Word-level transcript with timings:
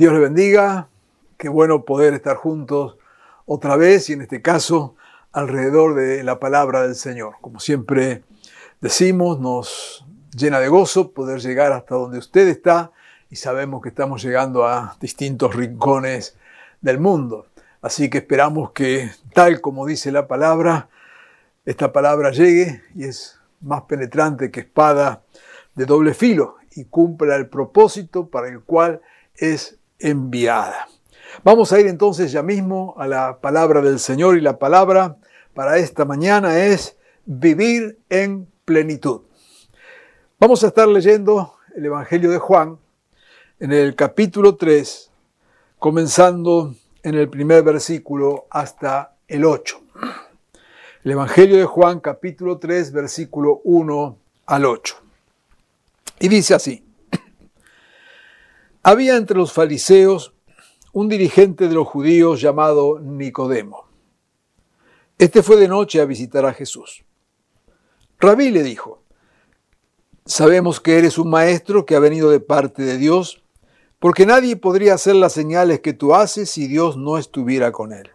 Dios 0.00 0.14
le 0.14 0.20
bendiga. 0.20 0.88
Qué 1.36 1.50
bueno 1.50 1.84
poder 1.84 2.14
estar 2.14 2.34
juntos 2.34 2.96
otra 3.44 3.76
vez 3.76 4.08
y 4.08 4.14
en 4.14 4.22
este 4.22 4.40
caso 4.40 4.96
alrededor 5.30 5.94
de 5.94 6.24
la 6.24 6.40
palabra 6.40 6.80
del 6.80 6.94
Señor. 6.94 7.34
Como 7.42 7.60
siempre 7.60 8.24
decimos, 8.80 9.40
nos 9.40 10.06
llena 10.34 10.58
de 10.58 10.68
gozo 10.68 11.12
poder 11.12 11.40
llegar 11.40 11.72
hasta 11.72 11.96
donde 11.96 12.16
usted 12.16 12.48
está 12.48 12.92
y 13.28 13.36
sabemos 13.36 13.82
que 13.82 13.90
estamos 13.90 14.22
llegando 14.22 14.66
a 14.66 14.96
distintos 15.02 15.54
rincones 15.54 16.34
del 16.80 16.98
mundo. 16.98 17.48
Así 17.82 18.08
que 18.08 18.16
esperamos 18.16 18.70
que 18.70 19.10
tal 19.34 19.60
como 19.60 19.84
dice 19.84 20.10
la 20.10 20.26
palabra, 20.26 20.88
esta 21.66 21.92
palabra 21.92 22.30
llegue 22.30 22.80
y 22.94 23.04
es 23.04 23.38
más 23.60 23.82
penetrante 23.82 24.50
que 24.50 24.60
espada 24.60 25.24
de 25.74 25.84
doble 25.84 26.14
filo 26.14 26.56
y 26.74 26.86
cumpla 26.86 27.36
el 27.36 27.50
propósito 27.50 28.30
para 28.30 28.48
el 28.48 28.62
cual 28.62 29.02
es 29.34 29.76
enviada. 30.00 30.88
Vamos 31.44 31.72
a 31.72 31.80
ir 31.80 31.86
entonces 31.86 32.32
ya 32.32 32.42
mismo 32.42 32.94
a 32.98 33.06
la 33.06 33.38
palabra 33.40 33.80
del 33.80 33.98
Señor 33.98 34.36
y 34.36 34.40
la 34.40 34.58
palabra 34.58 35.16
para 35.54 35.78
esta 35.78 36.04
mañana 36.04 36.58
es 36.58 36.96
vivir 37.24 37.98
en 38.08 38.48
plenitud. 38.64 39.22
Vamos 40.38 40.64
a 40.64 40.68
estar 40.68 40.88
leyendo 40.88 41.54
el 41.74 41.86
Evangelio 41.86 42.30
de 42.30 42.38
Juan 42.38 42.78
en 43.58 43.72
el 43.72 43.94
capítulo 43.94 44.56
3, 44.56 45.10
comenzando 45.78 46.74
en 47.02 47.14
el 47.14 47.28
primer 47.28 47.62
versículo 47.62 48.46
hasta 48.50 49.14
el 49.28 49.44
8. 49.44 49.80
El 51.04 51.12
Evangelio 51.12 51.56
de 51.56 51.64
Juan 51.64 52.00
capítulo 52.00 52.58
3, 52.58 52.92
versículo 52.92 53.60
1 53.64 54.18
al 54.46 54.64
8. 54.64 54.96
Y 56.20 56.28
dice 56.28 56.54
así, 56.54 56.84
había 58.82 59.16
entre 59.16 59.36
los 59.36 59.52
fariseos 59.52 60.34
un 60.92 61.08
dirigente 61.08 61.68
de 61.68 61.74
los 61.74 61.86
judíos 61.86 62.40
llamado 62.40 62.98
Nicodemo. 62.98 63.88
Este 65.18 65.42
fue 65.42 65.56
de 65.56 65.68
noche 65.68 66.00
a 66.00 66.06
visitar 66.06 66.46
a 66.46 66.54
Jesús. 66.54 67.04
Rabí 68.18 68.50
le 68.50 68.62
dijo, 68.62 69.02
sabemos 70.24 70.80
que 70.80 70.98
eres 70.98 71.18
un 71.18 71.30
maestro 71.30 71.84
que 71.84 71.94
ha 71.94 72.00
venido 72.00 72.30
de 72.30 72.40
parte 72.40 72.82
de 72.82 72.96
Dios, 72.96 73.42
porque 73.98 74.24
nadie 74.24 74.56
podría 74.56 74.94
hacer 74.94 75.14
las 75.14 75.34
señales 75.34 75.80
que 75.80 75.92
tú 75.92 76.14
haces 76.14 76.50
si 76.50 76.66
Dios 76.66 76.96
no 76.96 77.18
estuviera 77.18 77.70
con 77.70 77.92
él. 77.92 78.10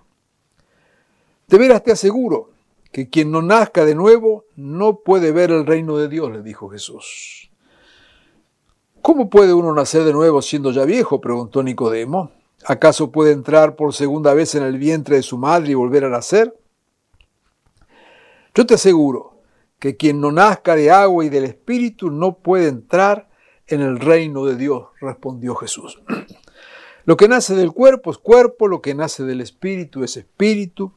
De 1.48 1.60
veras 1.60 1.84
te 1.84 1.92
aseguro 1.92 2.50
que 2.92 3.10
quien 3.10 3.30
no 3.30 3.42
nazca 3.42 3.86
de 3.86 3.94
nuevo 3.94 4.46
no 4.56 5.00
puede 5.00 5.32
ver 5.32 5.52
el 5.52 5.66
reino 5.66 5.98
de 5.98 6.08
Dios, 6.08 6.32
le 6.32 6.42
dijo 6.42 6.70
Jesús. 6.70 7.52
¿Cómo 9.06 9.30
puede 9.30 9.54
uno 9.54 9.72
nacer 9.72 10.04
de 10.04 10.14
nuevo 10.14 10.42
siendo 10.42 10.72
ya 10.72 10.84
viejo? 10.84 11.22
preguntó 11.22 11.62
Nicodemo. 11.62 12.32
¿Acaso 12.66 13.12
puede 13.12 13.34
entrar 13.34 13.76
por 13.76 13.94
segunda 13.94 14.34
vez 14.34 14.56
en 14.56 14.64
el 14.64 14.80
vientre 14.80 15.18
de 15.18 15.22
su 15.22 15.38
madre 15.38 15.70
y 15.70 15.76
volver 15.76 16.06
a 16.06 16.10
nacer? 16.10 16.58
Yo 18.56 18.66
te 18.66 18.74
aseguro 18.74 19.44
que 19.78 19.96
quien 19.96 20.20
no 20.20 20.32
nazca 20.32 20.76
de 20.76 20.90
agua 20.90 21.24
y 21.24 21.30
del 21.30 21.44
Espíritu 21.44 22.10
no 22.10 22.40
puede 22.40 22.68
entrar 22.68 23.30
en 23.68 23.82
el 23.82 24.00
reino 24.00 24.44
de 24.44 24.56
Dios, 24.56 24.88
respondió 25.00 25.54
Jesús. 25.54 26.02
Lo 27.06 27.16
que 27.16 27.28
nace 27.28 27.54
del 27.54 27.74
cuerpo 27.74 28.10
es 28.10 28.18
cuerpo, 28.18 28.68
lo 28.68 28.82
que 28.82 28.96
nace 28.96 29.24
del 29.24 29.40
Espíritu 29.40 30.04
es 30.04 30.18
Espíritu. 30.18 30.94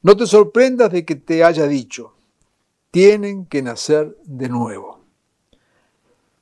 No 0.00 0.16
te 0.16 0.24
sorprendas 0.24 0.90
de 0.90 1.04
que 1.04 1.16
te 1.16 1.44
haya 1.44 1.66
dicho, 1.66 2.14
tienen 2.90 3.44
que 3.44 3.60
nacer 3.60 4.16
de 4.24 4.48
nuevo. 4.48 4.89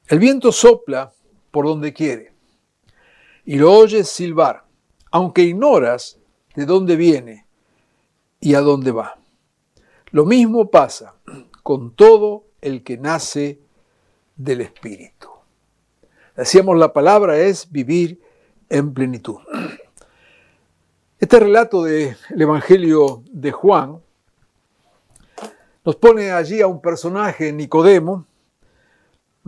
El 0.09 0.19
viento 0.19 0.53
sopla 0.53 1.13
por 1.51 1.67
donde 1.67 1.93
quiere 1.93 2.33
y 3.45 3.57
lo 3.57 3.73
oyes 3.73 4.09
silbar, 4.09 4.65
aunque 5.11 5.43
ignoras 5.43 6.19
de 6.55 6.65
dónde 6.65 6.97
viene 6.97 7.47
y 8.41 8.55
a 8.55 8.61
dónde 8.61 8.91
va. 8.91 9.19
Lo 10.11 10.25
mismo 10.25 10.71
pasa 10.71 11.15
con 11.63 11.95
todo 11.95 12.45
el 12.63 12.83
que 12.83 12.97
nace 12.97 13.61
del 14.35 14.63
Espíritu. 14.63 15.29
Decíamos, 16.35 16.79
la 16.79 16.93
palabra 16.95 17.37
es 17.39 17.71
vivir 17.71 18.19
en 18.71 18.95
plenitud. 18.95 19.39
Este 21.19 21.39
relato 21.39 21.83
del 21.83 22.17
Evangelio 22.31 23.23
de 23.31 23.53
Juan 23.53 24.01
nos 25.85 25.97
pone 25.97 26.31
allí 26.31 26.63
a 26.63 26.67
un 26.67 26.81
personaje, 26.81 27.53
Nicodemo, 27.53 28.25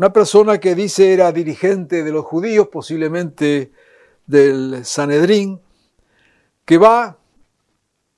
una 0.00 0.14
persona 0.14 0.56
que 0.56 0.74
dice 0.74 1.12
era 1.12 1.30
dirigente 1.30 2.02
de 2.02 2.10
los 2.10 2.24
judíos, 2.24 2.68
posiblemente 2.68 3.70
del 4.24 4.82
Sanedrín, 4.82 5.60
que 6.64 6.78
va 6.78 7.18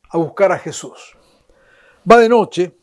a 0.08 0.16
buscar 0.16 0.52
a 0.52 0.60
Jesús. 0.60 1.16
Va 2.08 2.18
de 2.18 2.28
noche 2.28 2.76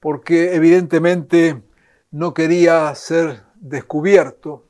porque 0.00 0.56
evidentemente 0.56 1.62
no 2.10 2.34
quería 2.34 2.92
ser 2.96 3.44
descubierto, 3.54 4.64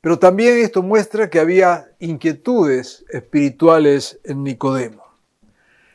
pero 0.00 0.20
también 0.20 0.56
esto 0.58 0.80
muestra 0.80 1.28
que 1.28 1.40
había 1.40 1.90
inquietudes 1.98 3.04
espirituales 3.08 4.20
en 4.22 4.44
Nicodemo. 4.44 5.02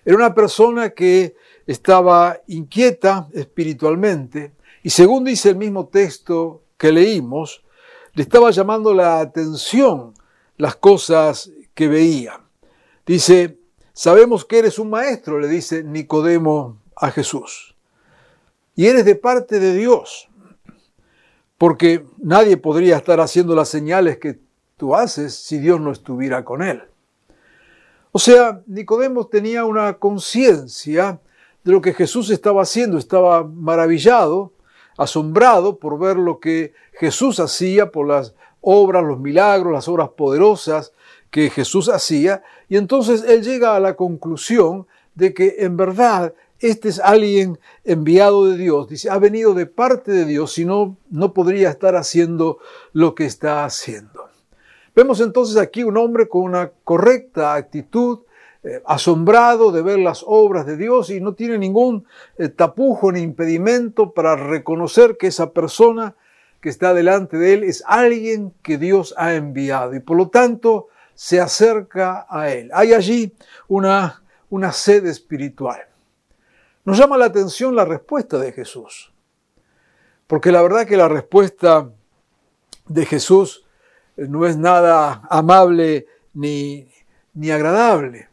Era 0.04 0.18
una 0.18 0.36
persona 0.36 0.90
que 0.90 1.38
estaba 1.66 2.42
inquieta 2.48 3.30
espiritualmente 3.32 4.59
y 4.84 4.90
según 4.90 5.24
dice 5.24 5.50
el 5.50 5.56
mismo 5.56 5.88
texto 5.88 6.64
que 6.78 6.92
leímos, 6.92 7.64
le 8.14 8.24
estaba 8.24 8.52
llamando 8.52 8.94
la 8.94 9.20
atención 9.20 10.14
las 10.58 10.76
cosas 10.76 11.52
que 11.74 11.88
veía. 11.88 12.42
Dice, 13.06 13.60
sabemos 13.94 14.46
que 14.46 14.60
eres 14.60 14.80
un 14.80 14.90
maestro, 14.90 15.40
le 15.40 15.48
dice 15.48 15.84
Nicodemo 15.84 16.78
a 16.96 17.12
Jesús. 17.12 17.76
Y 18.76 18.88
eres 18.88 19.06
de 19.06 19.16
parte 19.16 19.60
de 19.60 19.74
Dios, 19.74 20.30
porque 21.58 22.06
nadie 22.18 22.56
podría 22.58 22.98
estar 22.98 23.20
haciendo 23.20 23.56
las 23.56 23.70
señales 23.70 24.18
que 24.18 24.40
tú 24.78 24.96
haces 24.96 25.36
si 25.36 25.58
Dios 25.58 25.82
no 25.82 25.92
estuviera 25.92 26.46
con 26.46 26.62
él. 26.64 26.82
O 28.12 28.20
sea, 28.20 28.62
Nicodemo 28.66 29.28
tenía 29.28 29.66
una 29.66 29.94
conciencia 29.94 31.20
de 31.64 31.72
lo 31.72 31.82
que 31.82 31.94
Jesús 31.94 32.30
estaba 32.30 32.62
haciendo, 32.62 32.98
estaba 32.98 33.44
maravillado, 33.44 34.54
asombrado 35.00 35.80
por 35.80 35.98
ver 35.98 36.18
lo 36.18 36.40
que 36.40 36.74
Jesús 36.92 37.40
hacía, 37.40 37.90
por 37.90 38.06
las 38.06 38.36
obras, 38.60 39.02
los 39.02 39.18
milagros, 39.18 39.72
las 39.72 39.88
obras 39.88 40.10
poderosas 40.10 40.92
que 41.32 41.50
Jesús 41.50 41.88
hacía, 41.88 42.44
y 42.68 42.76
entonces 42.76 43.24
él 43.26 43.42
llega 43.42 43.76
a 43.76 43.80
la 43.80 43.96
conclusión 43.96 44.88
de 45.16 45.34
que 45.34 45.56
en 45.60 45.78
verdad 45.78 46.34
este 46.60 46.90
es 46.90 47.00
alguien 47.00 47.58
enviado 47.86 48.46
de 48.48 48.58
Dios, 48.58 48.90
dice, 48.90 49.10
ha 49.10 49.18
venido 49.20 49.54
de 49.54 49.68
parte 49.68 50.12
de 50.12 50.26
Dios, 50.26 50.52
si 50.52 50.66
no, 50.66 50.98
no 51.10 51.34
podría 51.34 51.70
estar 51.70 51.96
haciendo 51.96 52.58
lo 52.92 53.16
que 53.16 53.26
está 53.26 53.64
haciendo. 53.64 54.28
Vemos 54.94 55.22
entonces 55.22 55.56
aquí 55.56 55.84
un 55.84 55.96
hombre 55.96 56.28
con 56.28 56.42
una 56.42 56.72
correcta 56.84 57.54
actitud, 57.54 58.20
eh, 58.62 58.82
asombrado 58.86 59.72
de 59.72 59.82
ver 59.82 60.00
las 60.00 60.24
obras 60.28 60.66
de 60.66 60.76
Dios 60.76 61.10
y 61.10 61.22
no 61.22 61.34
tiene 61.34 61.58
ningún 61.58 62.06
eh, 62.38 62.50
tapujo 62.50 63.10
ni 63.10 63.22
impedimento 63.22 64.12
para 64.12 64.36
reconocer 64.36 65.16
que 65.18 65.28
esa 65.28 65.52
persona 65.52 66.16
que 66.60 66.68
está 66.68 66.94
delante 66.94 67.38
de 67.38 67.54
él 67.54 67.64
es 67.64 67.84
alguien 67.88 68.54
que 68.62 68.78
Dios 68.78 69.16
ha 69.18 69.36
enviado 69.36 69.96
y 69.96 70.02
por 70.02 70.18
lo 70.18 70.28
tanto 70.28 70.90
se 71.16 71.40
acerca 71.40 72.28
a 72.30 72.50
él. 72.50 72.70
Hay 72.74 72.94
allí 72.94 73.34
una, 73.70 74.24
una 74.50 74.72
sed 74.72 75.06
espiritual. 75.06 75.80
Nos 76.84 76.98
llama 76.98 77.18
la 77.18 77.26
atención 77.26 77.76
la 77.76 77.86
respuesta 77.86 78.38
de 78.40 78.52
Jesús, 78.52 79.14
porque 80.28 80.52
la 80.52 80.62
verdad 80.62 80.86
que 80.86 80.98
la 80.98 81.08
respuesta 81.08 81.90
de 82.88 83.06
Jesús 83.06 83.66
no 84.18 84.46
es 84.46 84.58
nada 84.58 85.22
amable 85.30 86.08
ni, 86.34 86.90
ni 87.34 87.52
agradable. 87.52 88.29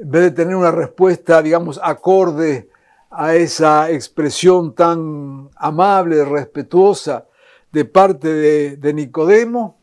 En 0.00 0.10
vez 0.10 0.22
de 0.22 0.30
tener 0.30 0.56
una 0.56 0.70
respuesta, 0.70 1.42
digamos, 1.42 1.78
acorde 1.82 2.70
a 3.10 3.34
esa 3.34 3.90
expresión 3.90 4.74
tan 4.74 5.50
amable, 5.56 6.24
respetuosa 6.24 7.26
de 7.70 7.84
parte 7.84 8.28
de, 8.28 8.76
de 8.78 8.94
Nicodemo, 8.94 9.78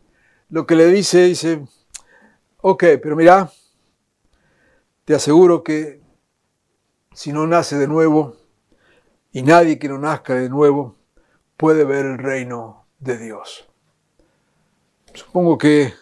lo 0.50 0.66
que 0.66 0.76
le 0.76 0.88
dice, 0.88 1.26
dice, 1.26 1.64
ok, 2.62 2.84
pero 3.02 3.16
mira, 3.16 3.52
te 5.06 5.14
aseguro 5.14 5.64
que 5.64 6.02
si 7.14 7.32
no 7.32 7.46
nace 7.46 7.78
de 7.78 7.88
nuevo, 7.88 8.36
y 9.32 9.44
nadie 9.44 9.78
que 9.78 9.88
no 9.88 10.00
nazca 10.00 10.34
de 10.34 10.50
nuevo 10.50 10.96
puede 11.58 11.84
ver 11.84 12.08
el 12.08 12.18
reino 12.18 12.88
de 12.98 13.20
Dios. 13.20 13.70
Supongo 15.14 15.60
que 15.60 15.94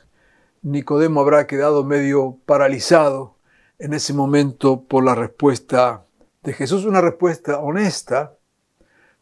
Nicodemo 0.61 1.19
habrá 1.19 1.47
quedado 1.47 1.83
medio 1.83 2.37
paralizado 2.45 3.34
en 3.79 3.93
ese 3.93 4.13
momento 4.13 4.81
por 4.81 5.03
la 5.03 5.15
respuesta 5.15 6.03
de 6.43 6.53
Jesús, 6.53 6.85
una 6.85 7.01
respuesta 7.01 7.59
honesta, 7.59 8.33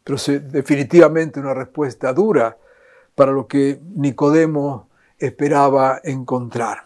pero 0.04 0.18
definitivamente 0.50 1.40
una 1.40 1.54
respuesta 1.54 2.12
dura 2.12 2.56
para 3.14 3.32
lo 3.32 3.46
que 3.46 3.80
Nicodemo 3.94 4.88
esperaba 5.18 6.00
encontrar. 6.04 6.84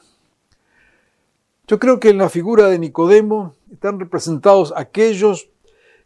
Yo 1.66 1.78
creo 1.78 2.00
que 2.00 2.10
en 2.10 2.18
la 2.18 2.28
figura 2.28 2.68
de 2.68 2.78
Nicodemo 2.78 3.54
están 3.70 4.00
representados 4.00 4.72
aquellos 4.76 5.50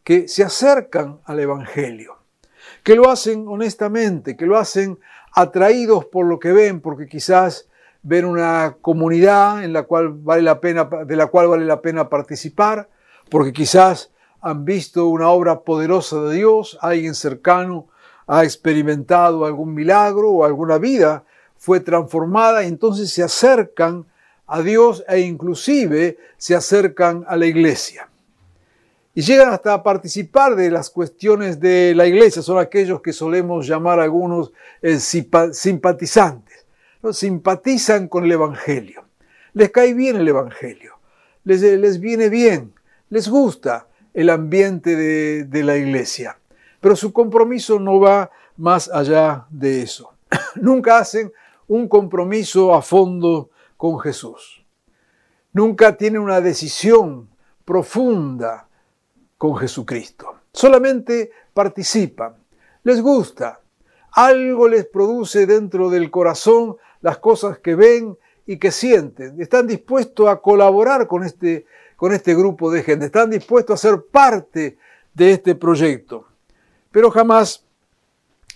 que 0.02 0.26
se 0.26 0.42
acercan 0.42 1.20
al 1.24 1.38
Evangelio, 1.38 2.16
que 2.82 2.96
lo 2.96 3.08
hacen 3.10 3.46
honestamente, 3.46 4.36
que 4.36 4.46
lo 4.46 4.56
hacen 4.56 4.98
atraídos 5.32 6.06
por 6.06 6.26
lo 6.26 6.38
que 6.40 6.52
ven, 6.52 6.80
porque 6.80 7.06
quizás 7.06 7.68
ven 8.02 8.24
una 8.24 8.76
comunidad 8.80 9.64
en 9.64 9.72
la 9.72 9.84
cual 9.84 10.08
vale 10.10 10.42
la 10.42 10.60
pena, 10.60 10.88
de 11.06 11.16
la 11.16 11.26
cual 11.26 11.48
vale 11.48 11.64
la 11.64 11.80
pena 11.80 12.08
participar, 12.08 12.88
porque 13.30 13.52
quizás 13.52 14.10
han 14.40 14.64
visto 14.64 15.06
una 15.06 15.28
obra 15.28 15.60
poderosa 15.60 16.20
de 16.22 16.36
Dios, 16.36 16.78
alguien 16.80 17.14
cercano 17.14 17.88
ha 18.26 18.44
experimentado 18.44 19.44
algún 19.44 19.74
milagro 19.74 20.30
o 20.30 20.44
alguna 20.44 20.78
vida 20.78 21.24
fue 21.56 21.80
transformada 21.80 22.64
y 22.64 22.68
entonces 22.68 23.12
se 23.12 23.22
acercan 23.22 24.06
a 24.46 24.62
Dios 24.62 25.04
e 25.08 25.20
inclusive 25.20 26.18
se 26.36 26.54
acercan 26.54 27.24
a 27.28 27.36
la 27.36 27.46
iglesia. 27.46 28.08
Y 29.14 29.22
llegan 29.22 29.50
hasta 29.50 29.74
a 29.74 29.82
participar 29.82 30.56
de 30.56 30.70
las 30.70 30.90
cuestiones 30.90 31.60
de 31.60 31.94
la 31.94 32.06
iglesia, 32.06 32.42
son 32.42 32.58
aquellos 32.58 33.00
que 33.00 33.12
solemos 33.12 33.66
llamar 33.66 34.00
algunos 34.00 34.52
eh, 34.80 34.98
simpatizantes. 34.98 36.51
Simpatizan 37.10 38.08
con 38.08 38.24
el 38.24 38.32
Evangelio. 38.32 39.04
Les 39.54 39.70
cae 39.70 39.92
bien 39.94 40.16
el 40.16 40.28
Evangelio, 40.28 40.98
les, 41.44 41.60
les 41.60 42.00
viene 42.00 42.28
bien, 42.28 42.72
les 43.10 43.28
gusta 43.28 43.88
el 44.14 44.30
ambiente 44.30 44.96
de, 44.96 45.44
de 45.44 45.64
la 45.64 45.76
iglesia. 45.76 46.38
Pero 46.80 46.96
su 46.96 47.12
compromiso 47.12 47.78
no 47.78 48.00
va 48.00 48.30
más 48.56 48.88
allá 48.88 49.46
de 49.50 49.82
eso. 49.82 50.14
Nunca 50.54 50.98
hacen 50.98 51.32
un 51.68 51.88
compromiso 51.88 52.74
a 52.74 52.82
fondo 52.82 53.50
con 53.76 53.98
Jesús. 53.98 54.64
Nunca 55.52 55.96
tienen 55.96 56.22
una 56.22 56.40
decisión 56.40 57.28
profunda 57.64 58.68
con 59.36 59.56
Jesucristo. 59.56 60.36
Solamente 60.52 61.30
participan. 61.52 62.36
Les 62.84 63.00
gusta. 63.00 63.60
Algo 64.12 64.68
les 64.68 64.86
produce 64.86 65.46
dentro 65.46 65.90
del 65.90 66.10
corazón 66.10 66.76
las 67.02 67.18
cosas 67.18 67.58
que 67.58 67.74
ven 67.74 68.16
y 68.46 68.56
que 68.56 68.70
sienten. 68.70 69.40
Están 69.40 69.66
dispuestos 69.66 70.28
a 70.28 70.40
colaborar 70.40 71.06
con 71.06 71.24
este 71.24 71.66
con 72.02 72.12
este 72.12 72.34
grupo 72.34 72.68
de 72.72 72.82
gente, 72.82 73.06
están 73.06 73.30
dispuestos 73.30 73.74
a 73.74 73.88
ser 73.88 74.06
parte 74.06 74.76
de 75.14 75.30
este 75.30 75.54
proyecto, 75.54 76.26
pero 76.90 77.12
jamás, 77.12 77.64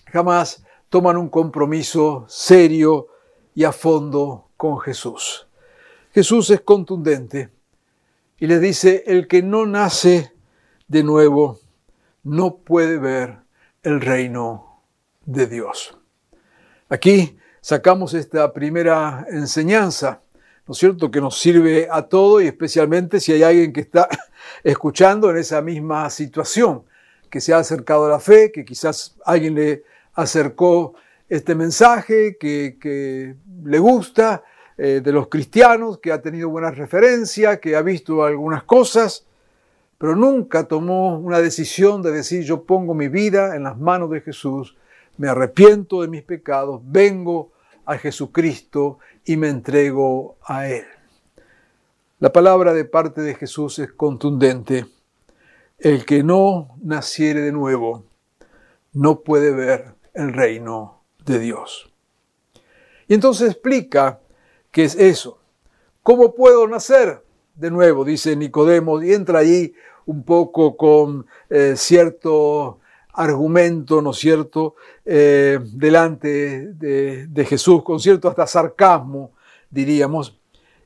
jamás 0.06 0.64
toman 0.88 1.16
un 1.16 1.28
compromiso 1.28 2.25
serio 2.26 3.06
y 3.54 3.62
a 3.62 3.70
fondo 3.70 4.49
con 4.56 4.81
Jesús. 4.81 5.46
Jesús 6.10 6.50
es 6.50 6.60
contundente 6.62 7.50
y 8.40 8.49
les 8.49 8.60
dice, 8.60 9.04
el 9.06 9.28
que 9.28 9.44
no 9.44 9.64
nace 9.64 10.32
de 10.88 11.04
nuevo 11.04 11.60
no 12.25 12.56
puede 12.56 12.99
ver 12.99 13.38
el 13.84 14.00
reino 14.00 14.82
de 15.25 15.46
Dios. 15.46 15.96
Aquí 16.88 17.38
sacamos 17.66 18.14
esta 18.14 18.52
primera 18.52 19.26
enseñanza 19.28 20.20
¿no 20.68 20.72
es 20.72 20.78
cierto?, 20.78 21.10
que 21.10 21.20
nos 21.20 21.36
sirve 21.36 21.88
a 21.90 22.02
todo 22.02 22.40
y 22.40 22.46
especialmente 22.46 23.18
si 23.18 23.32
hay 23.32 23.42
alguien 23.42 23.72
que 23.72 23.80
está 23.80 24.08
escuchando 24.62 25.30
en 25.30 25.38
esa 25.38 25.60
misma 25.62 26.08
situación, 26.10 26.84
que 27.28 27.40
se 27.40 27.52
ha 27.52 27.58
acercado 27.58 28.06
a 28.06 28.08
la 28.08 28.20
fe, 28.20 28.52
que 28.52 28.64
quizás 28.64 29.16
alguien 29.24 29.56
le 29.56 29.82
acercó 30.14 30.94
este 31.28 31.56
mensaje, 31.56 32.36
que, 32.38 33.34
le 33.64 33.78
gusta, 33.80 34.44
eh, 34.78 35.00
de 35.02 35.10
los 35.10 35.26
cristianos, 35.26 35.98
que 35.98 36.12
ha 36.12 36.22
tenido 36.22 36.48
buenas 36.48 36.78
referencias, 36.78 37.58
que 37.58 37.74
ha 37.74 37.82
visto 37.82 38.22
algunas 38.22 38.62
cosas, 38.62 39.26
pero 39.98 40.14
nunca 40.14 40.68
tomó 40.68 41.18
una 41.18 41.40
decisión 41.40 42.00
de 42.00 42.12
decir 42.12 42.44
yo 42.44 42.62
pongo 42.62 42.94
mi 42.94 43.08
vida 43.08 43.56
en 43.56 43.64
las 43.64 43.76
manos 43.76 44.08
de 44.12 44.20
Jesús, 44.20 44.76
me 45.16 45.28
arrepiento 45.28 46.02
de 46.02 46.06
mis 46.06 46.22
pecados, 46.22 46.80
vengo 46.84 47.56
a 47.87 47.97
Jesucristo 47.99 48.99
y 49.25 49.37
me 49.37 49.49
entrego 49.49 50.37
a 50.44 50.69
Él. 50.69 50.85
La 52.19 52.33
palabra 52.33 52.75
de 52.75 52.85
parte 52.85 53.21
de 53.21 53.35
Jesús 53.35 53.79
es 53.79 53.93
contundente. 53.93 54.87
El 55.79 56.05
que 56.05 56.23
no 56.23 56.77
naciere 56.83 57.41
de 57.43 57.53
nuevo 57.53 58.05
no 58.93 59.21
puede 59.21 59.53
ver 59.53 59.94
el 60.15 60.33
reino 60.33 61.03
de 61.25 61.38
Dios. 61.38 61.93
Y 63.06 63.15
entonces 63.15 63.50
explica 63.50 64.21
qué 64.71 64.85
es 64.85 64.97
eso. 64.97 65.38
¿Cómo 66.03 66.35
puedo 66.35 66.67
nacer 66.67 67.23
de 67.55 67.71
nuevo? 67.71 68.05
Dice 68.05 68.35
Nicodemo, 68.35 69.03
y 69.03 69.12
entra 69.12 69.41
allí 69.41 69.75
un 70.06 70.25
poco 70.25 70.77
con 70.77 71.27
eh, 71.50 71.75
cierto 71.77 72.81
argumento, 73.16 74.00
¿no 74.00 74.10
es 74.10 74.18
cierto?, 74.18 74.76
eh, 75.04 75.58
delante 75.72 76.72
de, 76.74 77.26
de 77.26 77.44
Jesús, 77.44 77.82
con 77.82 77.98
cierto 77.98 78.28
hasta 78.28 78.46
sarcasmo, 78.46 79.32
diríamos. 79.70 80.38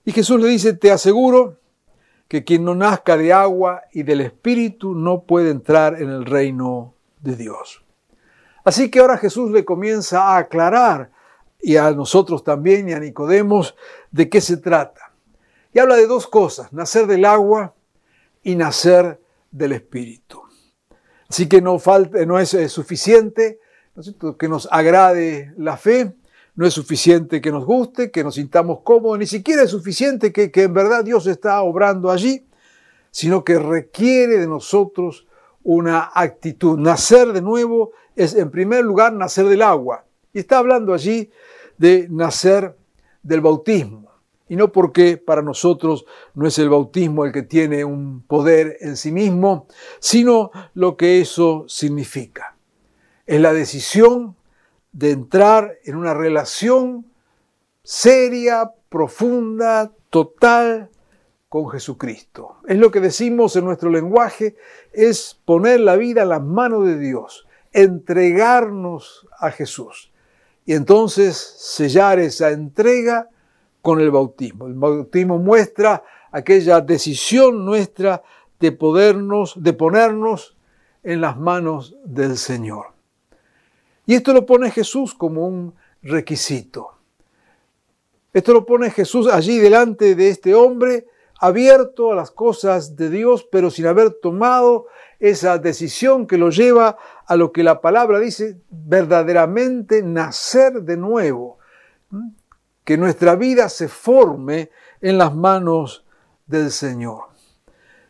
Y 0.04 0.12
Jesús 0.12 0.40
le 0.40 0.48
dice, 0.48 0.72
te 0.72 0.90
aseguro 0.90 1.58
que 2.28 2.44
quien 2.44 2.64
no 2.64 2.74
nazca 2.74 3.16
de 3.16 3.32
agua 3.32 3.82
y 3.92 4.04
del 4.04 4.20
Espíritu 4.20 4.94
no 4.94 5.22
puede 5.22 5.50
entrar 5.50 6.00
en 6.00 6.08
el 6.08 6.25
reino 6.25 6.94
de 7.20 7.37
Dios. 7.37 7.84
Así 8.64 8.90
que 8.90 9.00
ahora 9.00 9.18
Jesús 9.18 9.50
le 9.50 9.64
comienza 9.64 10.22
a 10.22 10.38
aclarar, 10.38 11.10
y 11.62 11.76
a 11.76 11.90
nosotros 11.90 12.42
también, 12.42 12.88
y 12.88 12.92
a 12.92 13.00
Nicodemos, 13.00 13.75
de 14.10 14.28
qué 14.28 14.40
se 14.40 14.56
trata. 14.56 15.12
Y 15.72 15.78
habla 15.78 15.96
de 15.96 16.06
dos 16.06 16.26
cosas, 16.26 16.72
nacer 16.72 17.06
del 17.06 17.25
agua 17.25 17.75
y 18.42 18.54
nacer 18.54 19.20
del 19.50 19.72
Espíritu. 19.72 20.39
Así 21.30 21.49
que 21.49 21.62
no, 21.62 21.78
falta, 21.78 22.26
no 22.26 22.40
es 22.40 22.50
suficiente 22.72 23.60
que 24.37 24.49
nos 24.49 24.68
agrade 24.70 25.54
la 25.56 25.76
fe, 25.76 26.12
no 26.56 26.66
es 26.66 26.75
suficiente 26.75 27.40
que 27.40 27.52
nos 27.52 27.64
guste, 27.64 28.10
que 28.10 28.25
nos 28.25 28.34
sintamos 28.34 28.80
cómodos, 28.82 29.20
ni 29.20 29.26
siquiera 29.26 29.62
es 29.62 29.70
suficiente 29.70 30.32
que, 30.32 30.50
que 30.50 30.64
en 30.64 30.75
verdad 30.75 31.04
Dios 31.04 31.28
está 31.28 31.62
obrando 31.62 32.10
allí, 32.10 32.44
sino 33.12 33.44
que 33.44 33.60
requiere 33.60 34.38
de 34.38 34.49
nosotros 34.49 35.28
una 35.62 36.10
actitud. 36.12 36.76
Nacer 36.76 37.32
de 37.32 37.42
nuevo 37.42 37.92
es 38.16 38.34
en 38.34 38.50
primer 38.50 38.84
lugar 38.84 39.12
nacer 39.12 39.46
del 39.46 39.62
agua. 39.62 40.04
Y 40.32 40.40
está 40.40 40.58
hablando 40.58 40.92
allí 40.92 41.30
de 41.78 42.08
nacer 42.10 42.76
del 43.22 43.40
bautismo 43.40 44.10
y 44.50 44.57
no 44.57 44.73
porque 44.73 45.16
para 45.16 45.42
nosotros 45.42 46.04
no 46.35 46.45
es 46.45 46.59
el 46.59 46.69
bautismo 46.69 47.25
el 47.25 47.30
que 47.30 47.45
tiene 47.45 47.85
un 47.85 48.23
poder 48.23 48.78
en 48.80 48.97
sí 48.97 49.12
mismo, 49.12 49.69
sino 50.00 50.50
lo 50.75 50.97
que 50.97 51.21
eso 51.21 51.64
significa. 51.69 52.57
Es 53.26 53.40
la 53.40 53.52
decisión 53.52 54.35
de 54.90 55.12
entrar 55.12 55.78
en 55.85 55.95
una 55.95 56.14
relación 56.14 57.07
seria, 57.85 58.73
profunda, 58.88 59.92
total 60.11 60.90
con 61.49 61.71
Jesucristo. 61.71 62.57
Es 62.66 62.76
lo 62.76 62.90
que 62.90 62.99
decimos 62.99 63.54
en 63.54 63.64
nuestro 63.64 63.88
lenguaje, 63.88 64.57
es 64.92 65.38
poner 65.45 65.78
la 65.78 65.95
vida 65.95 66.23
en 66.23 66.28
las 66.30 66.42
manos 66.42 66.87
de 66.87 66.99
Dios, 66.99 67.47
entregarnos 67.71 69.28
a 69.38 69.52
Jesús. 69.52 70.11
Y 70.66 70.73
entonces 70.73 71.37
sellar 71.37 72.19
esa 72.19 72.50
entrega 72.50 73.28
con 73.82 74.00
el 74.00 74.10
bautismo. 74.10 74.66
El 74.66 74.75
bautismo 74.75 75.38
muestra 75.38 76.02
aquella 76.30 76.80
decisión 76.80 77.64
nuestra 77.64 78.22
de 78.58 78.72
podernos, 78.72 79.54
de 79.56 79.72
ponernos 79.72 80.56
en 81.02 81.20
las 81.20 81.38
manos 81.38 81.96
del 82.04 82.37
Señor. 82.37 82.87
Y 84.06 84.14
esto 84.14 84.32
lo 84.32 84.44
pone 84.44 84.70
Jesús 84.70 85.14
como 85.14 85.46
un 85.46 85.75
requisito. 86.02 86.90
Esto 88.32 88.52
lo 88.52 88.64
pone 88.64 88.90
Jesús 88.90 89.26
allí 89.26 89.58
delante 89.58 90.14
de 90.14 90.28
este 90.28 90.54
hombre 90.54 91.06
abierto 91.40 92.12
a 92.12 92.14
las 92.14 92.30
cosas 92.30 92.96
de 92.96 93.08
Dios, 93.08 93.46
pero 93.50 93.70
sin 93.70 93.87
haber 93.87 94.10
tomado 94.10 94.87
esa 95.18 95.58
decisión 95.58 96.26
que 96.26 96.37
lo 96.37 96.50
lleva 96.50 96.96
a 97.26 97.37
lo 97.37 97.50
que 97.50 97.62
la 97.62 97.80
palabra 97.80 98.18
dice, 98.20 98.60
verdaderamente 98.70 100.02
nacer 100.02 100.82
de 100.82 100.96
nuevo, 100.96 101.58
que 102.84 102.96
nuestra 102.96 103.37
vida 103.37 103.68
se 103.68 103.88
forme 103.88 104.70
en 105.00 105.18
las 105.18 105.34
manos 105.34 106.04
del 106.46 106.70
Señor. 106.70 107.25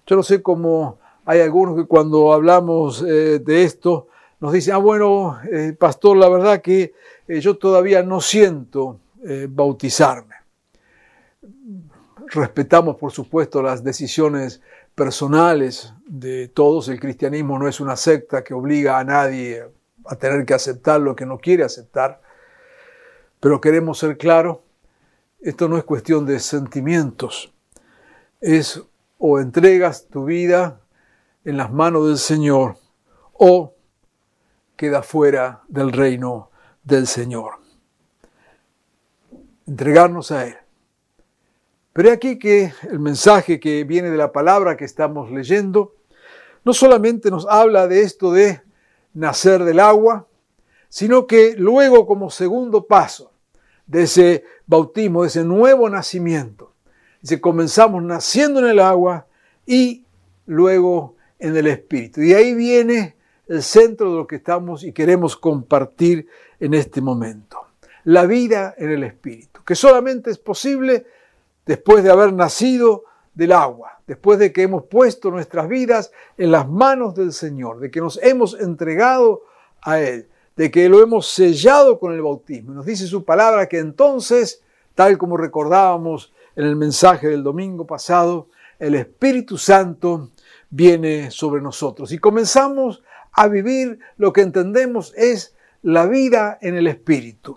Yo 0.07 0.17
no 0.17 0.23
sé 0.23 0.43
cómo 0.43 0.99
hay 1.25 1.41
algunos 1.41 1.77
que 1.77 1.87
cuando 1.87 2.33
hablamos 2.33 3.03
eh, 3.03 3.39
de 3.39 3.63
esto 3.63 4.09
nos 4.41 4.53
dicen, 4.53 4.75
ah, 4.75 4.79
bueno, 4.79 5.39
eh, 5.53 5.77
pastor, 5.79 6.17
la 6.17 6.29
verdad 6.29 6.61
que 6.63 6.95
eh, 7.29 7.41
yo 7.41 7.57
todavía 7.59 8.03
no 8.03 8.21
siento 8.21 9.01
bautizarme. 9.51 10.35
Respetamos, 12.29 12.97
por 12.97 13.13
supuesto, 13.13 13.63
las 13.63 13.85
decisiones 13.85 14.63
personales 14.95 15.93
de 16.07 16.49
todos. 16.49 16.89
El 16.89 16.99
cristianismo 16.99 17.59
no 17.59 17.69
es 17.69 17.81
una 17.81 17.97
secta 17.97 18.43
que 18.43 18.55
obliga 18.55 18.99
a 18.99 19.05
nadie 19.05 19.63
a 20.07 20.17
tener 20.17 20.47
que 20.47 20.55
aceptar 20.55 21.03
lo 21.03 21.15
que 21.15 21.27
no 21.27 21.39
quiere 21.39 21.65
aceptar. 21.65 22.23
Pero 23.41 23.61
queremos 23.61 23.99
ser 23.99 24.19
claros, 24.19 24.59
esto 25.41 25.69
no 25.69 25.79
es 25.79 25.85
cuestión 25.85 26.27
de 26.27 26.39
sentimientos. 26.39 27.53
Es 28.41 28.83
o 29.19 29.41
entregas 29.41 30.07
tu 30.07 30.27
vida 30.27 30.81
en 31.45 31.57
las 31.57 31.73
manos 31.73 32.07
del 32.07 32.19
Señor 32.19 32.77
o 33.33 33.75
queda 34.77 35.03
fuera 35.03 35.63
del 35.69 35.93
reino 35.93 36.51
del 36.83 37.07
Señor. 37.07 37.55
Entregarnos 39.67 40.31
a 40.31 40.47
Él. 40.47 40.57
Pero 41.93 42.13
aquí 42.13 42.39
que 42.39 42.73
el 42.91 42.99
mensaje 42.99 43.59
que 43.59 43.85
viene 43.85 44.11
de 44.11 44.17
la 44.17 44.33
palabra 44.33 44.77
que 44.77 44.85
estamos 44.85 45.31
leyendo 45.31 45.95
no 46.65 46.75
solamente 46.75 47.31
nos 47.31 47.47
habla 47.47 47.87
de 47.87 48.03
esto 48.03 48.33
de 48.33 48.61
nacer 49.15 49.65
del 49.65 49.81
agua, 49.81 50.27
sino 50.89 51.27
que 51.27 51.55
luego 51.57 52.07
como 52.07 52.31
segundo 52.31 52.87
paso 52.87 53.30
de 53.91 54.03
ese 54.05 54.45
bautismo, 54.67 55.23
de 55.23 55.29
ese 55.29 55.45
nuevo 55.45 55.91
nacimiento, 55.91 56.73
dice, 57.21 57.41
comenzamos 57.41 58.03
naciendo 58.03 58.61
en 58.61 58.67
el 58.67 58.79
agua 58.79 59.27
y 59.67 60.05
luego 60.47 61.17
en 61.41 61.57
el 61.57 61.67
Espíritu. 61.67 62.23
Y 62.23 62.33
ahí 62.33 62.55
viene 62.55 63.17
el 63.49 63.65
centro 63.65 64.11
de 64.13 64.17
lo 64.17 64.27
que 64.29 64.37
estamos 64.37 64.85
y 64.85 64.93
queremos 64.93 65.37
compartir 65.37 66.29
en 66.61 66.75
este 66.75 67.01
momento. 67.01 67.59
La 68.05 68.27
vida 68.27 68.75
en 68.79 68.91
el 68.91 69.03
Espíritu, 69.03 69.63
que 69.65 69.75
solamente 69.75 70.31
es 70.31 70.39
posible 70.39 71.07
después 71.67 72.05
de 72.05 72.11
haber 72.11 72.33
nacido 72.33 73.05
del 73.35 73.53
agua, 73.53 74.01
después 74.07 74.39
de 74.39 74.53
que 74.53 74.63
hemos 74.63 74.85
puesto 74.85 75.33
nuestras 75.33 75.69
vidas 75.69 76.13
en 76.39 76.53
las 76.53 76.69
manos 76.69 77.17
del 77.17 77.33
Señor, 77.33 77.81
de 77.81 77.91
que 77.91 78.01
nos 78.01 78.23
hemos 78.23 78.59
entregado 78.59 79.43
a 79.83 79.99
Él, 79.99 80.30
de 80.61 80.71
que 80.71 80.91
lo 80.91 81.03
hemos 81.03 81.27
sellado 81.27 81.99
con 81.99 82.13
el 82.13 82.21
bautismo. 82.21 82.75
Nos 82.75 82.85
dice 82.85 83.07
su 83.07 83.25
palabra 83.25 83.67
que 83.67 83.79
entonces, 83.79 84.63
tal 84.95 85.17
como 85.17 85.39
recordábamos 85.39 86.35
en 86.55 86.67
el 86.67 86.77
mensaje 86.77 87.29
del 87.29 87.43
domingo 87.43 87.87
pasado, 87.87 88.49
el 88.79 88.95
Espíritu 88.95 89.57
Santo 89.57 90.29
viene 90.69 91.31
sobre 91.31 91.63
nosotros 91.63 92.13
y 92.13 92.19
comenzamos 92.19 93.03
a 93.33 93.49
vivir 93.49 94.01
lo 94.19 94.35
que 94.35 94.43
entendemos 94.43 95.15
es 95.17 95.57
la 95.81 96.05
vida 96.05 96.59
en 96.61 96.75
el 96.75 96.89
Espíritu. 96.89 97.57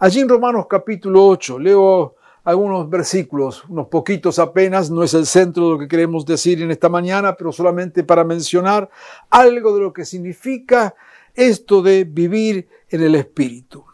Allí 0.00 0.18
en 0.18 0.28
Romanos 0.28 0.66
capítulo 0.68 1.24
8, 1.28 1.60
leo 1.60 2.16
algunos 2.42 2.90
versículos, 2.90 3.64
unos 3.68 3.86
poquitos 3.86 4.40
apenas, 4.40 4.90
no 4.90 5.04
es 5.04 5.14
el 5.14 5.26
centro 5.26 5.66
de 5.66 5.72
lo 5.74 5.78
que 5.78 5.86
queremos 5.86 6.26
decir 6.26 6.60
en 6.60 6.72
esta 6.72 6.88
mañana, 6.88 7.36
pero 7.36 7.52
solamente 7.52 8.02
para 8.02 8.24
mencionar 8.24 8.90
algo 9.30 9.72
de 9.72 9.82
lo 9.82 9.92
que 9.92 10.04
significa 10.04 10.96
esto 11.34 11.82
de 11.82 12.04
vivir 12.04 12.68
en 12.88 13.02
el 13.02 13.14
Espíritu. 13.14 13.84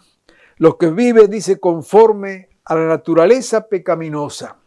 Los 0.57 0.77
que 0.77 0.91
viven, 0.91 1.31
dice, 1.31 1.59
conforme 1.59 2.51
a 2.65 2.75
la 2.75 2.87
naturaleza 2.87 3.67
pecaminosa, 3.67 4.59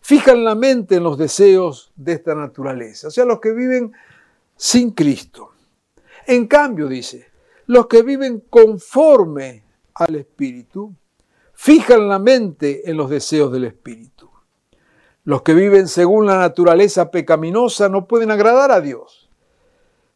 fijan 0.00 0.42
la 0.44 0.54
mente 0.54 0.96
en 0.96 1.04
los 1.04 1.18
deseos 1.18 1.92
de 1.96 2.14
esta 2.14 2.34
naturaleza, 2.34 3.08
o 3.08 3.10
sea, 3.10 3.24
los 3.24 3.40
que 3.40 3.52
viven 3.52 3.92
sin 4.56 4.92
Cristo. 4.92 5.52
En 6.26 6.46
cambio, 6.46 6.88
dice, 6.88 7.26
los 7.66 7.86
que 7.86 8.02
viven 8.02 8.44
conforme 8.48 9.64
al 9.94 10.16
Espíritu, 10.16 10.94
fijan 11.52 12.08
la 12.08 12.18
mente 12.18 12.90
en 12.90 12.96
los 12.96 13.10
deseos 13.10 13.52
del 13.52 13.64
Espíritu. 13.64 14.30
Los 15.24 15.42
que 15.42 15.54
viven 15.54 15.86
según 15.86 16.26
la 16.26 16.36
naturaleza 16.36 17.10
pecaminosa 17.10 17.88
no 17.88 18.08
pueden 18.08 18.30
agradar 18.30 18.72
a 18.72 18.80
Dios. 18.80 19.21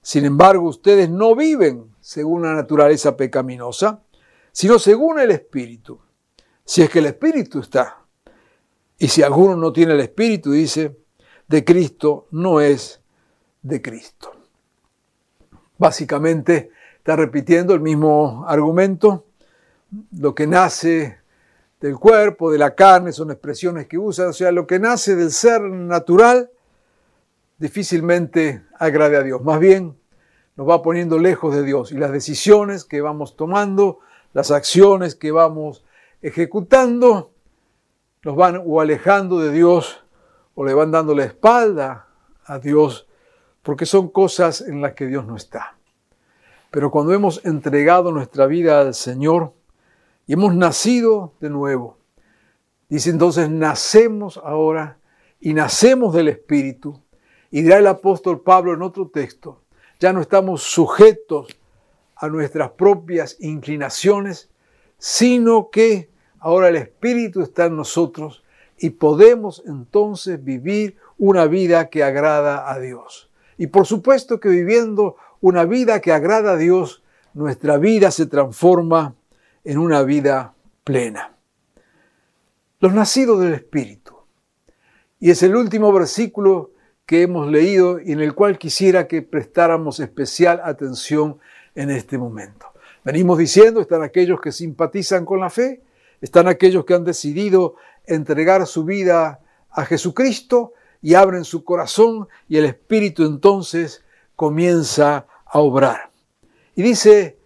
Sin 0.07 0.25
embargo, 0.25 0.69
ustedes 0.69 1.11
no 1.11 1.35
viven 1.35 1.93
según 2.01 2.43
la 2.43 2.55
naturaleza 2.55 3.17
pecaminosa, 3.17 4.05
sino 4.53 4.79
según 4.79 5.19
el 5.19 5.33
Espíritu. 5.33 5.99
Si 6.65 6.81
es 6.81 6.91
que 6.91 7.01
el 7.01 7.07
Espíritu 7.07 7.59
está. 7.59 8.05
Y 8.99 9.09
si 9.09 9.25
alguno 9.25 9.57
no 9.57 9.73
tiene 9.73 9.95
el 9.95 10.01
Espíritu, 10.01 10.53
dice, 10.53 10.97
de 11.49 11.65
Cristo 11.65 12.29
no 12.31 12.61
es 12.61 13.01
de 13.63 13.83
Cristo. 13.83 14.31
Básicamente 15.77 16.71
está 16.99 17.17
repitiendo 17.17 17.75
el 17.75 17.81
mismo 17.81 18.45
argumento. 18.47 19.25
Lo 20.21 20.37
que 20.37 20.47
nace 20.47 21.19
del 21.81 21.99
cuerpo, 21.99 22.53
de 22.53 22.59
la 22.59 22.77
carne, 22.77 23.11
son 23.11 23.33
expresiones 23.33 23.89
que 23.89 23.99
usa, 23.99 24.29
o 24.29 24.33
sea, 24.33 24.53
lo 24.53 24.69
que 24.69 24.79
nace 24.79 25.17
del 25.17 25.33
ser 25.33 25.63
natural 25.63 26.53
difícilmente 27.59 28.65
agrade 28.79 29.17
a 29.17 29.23
Dios, 29.23 29.43
más 29.43 29.59
bien 29.61 29.97
nos 30.57 30.69
va 30.69 30.83
poniendo 30.83 31.19
lejos 31.19 31.55
de 31.55 31.63
Dios 31.63 31.93
y 31.93 31.97
las 31.97 32.13
decisiones 32.13 32.85
que 32.85 33.01
vamos 33.01 33.37
tomando, 33.37 34.01
las 34.33 34.51
acciones 34.51 35.15
que 35.15 35.31
vamos 35.31 35.85
ejecutando, 36.23 37.33
nos 38.23 38.37
van 38.37 38.63
o 38.65 38.81
alejando 38.81 39.39
de 39.39 39.53
Dios 39.53 40.05
o 40.55 40.65
le 40.65 40.75
van 40.75 40.91
dando 40.91 41.15
la 41.15 41.25
espalda 41.25 42.09
a 42.45 42.59
Dios 42.59 43.07
porque 43.63 43.87
son 43.87 44.09
cosas 44.09 44.61
en 44.63 44.81
las 44.81 44.95
que 44.95 45.07
Dios 45.07 45.27
no 45.27 45.37
está. 45.37 45.77
Pero 46.71 46.91
cuando 46.91 47.13
hemos 47.13 47.45
entregado 47.45 48.13
nuestra 48.13 48.47
vida 48.47 48.81
al 48.81 48.95
Señor, 48.95 49.53
y 50.27 50.33
hemos 50.33 50.55
nacido 50.55 51.35
de 51.41 51.51
nuevo. 51.51 51.99
Dice 52.89 53.11
entonces, 53.11 53.49
nacemos 53.49 54.39
ahora 54.39 54.99
y 55.41 55.55
nacemos 55.55 56.15
del 56.15 56.29
Espíritu. 56.29 57.01
Y 57.57 57.63
dirá 57.63 57.79
el 57.79 57.87
apóstol 57.87 58.43
Pablo 58.43 58.75
en 58.75 58.83
otro 58.83 59.09
texto, 59.09 59.63
ya 59.99 60.13
no 60.13 60.21
estamos 60.21 60.63
sujetos 60.63 61.59
a 62.15 62.29
nuestras 62.29 62.73
propias 62.73 63.39
inclinaciones, 63.41 64.51
sino 64.99 65.71
que 65.71 66.11
ahora 66.39 66.69
el 66.69 66.77
Espíritu 66.77 67.41
está 67.41 67.65
en 67.65 67.77
nosotros 67.77 68.45
y 68.77 68.91
podemos 68.91 69.63
entonces 69.65 70.45
vivir 70.45 70.99
una 71.17 71.47
vida 71.47 71.89
que 71.89 72.05
agrada 72.05 72.71
a 72.71 72.79
Dios. 72.79 73.31
Y 73.57 73.69
por 73.69 73.87
supuesto 73.87 74.39
que 74.39 74.51
viviendo 74.51 75.17
una 75.41 75.65
vida 75.65 76.03
que 76.03 76.13
agrada 76.13 76.53
a 76.53 76.57
Dios, 76.59 77.03
nuestra 77.33 77.79
vida 77.79 78.11
se 78.11 78.27
transforma 78.27 79.15
en 79.65 79.79
una 79.79 80.03
vida 80.03 80.53
plena. 80.85 81.35
Los 82.81 82.93
nacidos 82.93 83.41
del 83.41 83.55
Espíritu. 83.55 84.15
Y 85.19 85.31
es 85.31 85.43
el 85.43 85.57
último 85.57 85.91
versículo 85.91 86.76
que 87.07 87.23
hemos 87.23 87.49
leído 87.49 88.01
y 88.01 88.13
en 88.13 88.21
el 88.21 88.35
cual 88.35 88.59
quisiera 88.59 89.07
que 89.07 89.23
prestáramos 89.23 90.01
especial 90.01 90.61
atención 90.65 91.39
en 91.77 91.91
este 91.91 92.19
momento. 92.19 92.67
Venimos 93.05 93.39
diciendo, 93.39 93.81
están 93.81 94.03
aquellos 94.03 94.41
que 94.41 94.51
simpatizan 94.51 95.25
con 95.25 95.39
la 95.39 95.49
fe, 95.49 95.83
están 96.21 96.49
aquellos 96.49 96.85
que 96.85 96.95
han 96.95 97.05
decidido 97.05 97.77
entregar 98.07 98.67
su 98.67 98.85
vida 98.85 99.41
a 99.71 99.85
Jesucristo 99.85 100.73
y 101.01 101.15
abren 101.15 101.45
su 101.45 101.63
corazón 101.63 102.27
y 102.49 102.57
el 102.57 102.65
Espíritu 102.65 103.25
entonces 103.25 104.05
comienza 104.35 105.27
a 105.45 105.61
obrar. 105.61 106.11
Y 106.75 106.83
dice 106.83 107.39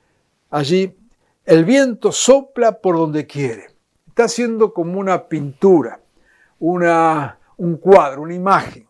allí, 0.49 0.97
el 1.45 1.67
viento 1.67 2.12
sopla 2.12 2.81
por 2.81 2.97
donde 2.97 3.26
quiere. 3.26 3.67
Está 4.09 4.25
haciendo 4.25 4.73
como 4.73 4.99
una 4.99 5.29
pintura, 5.29 6.00
una, 6.59 7.38
un 7.59 7.76
cuadro, 7.76 8.23
una 8.23 8.35
imagen 8.35 8.89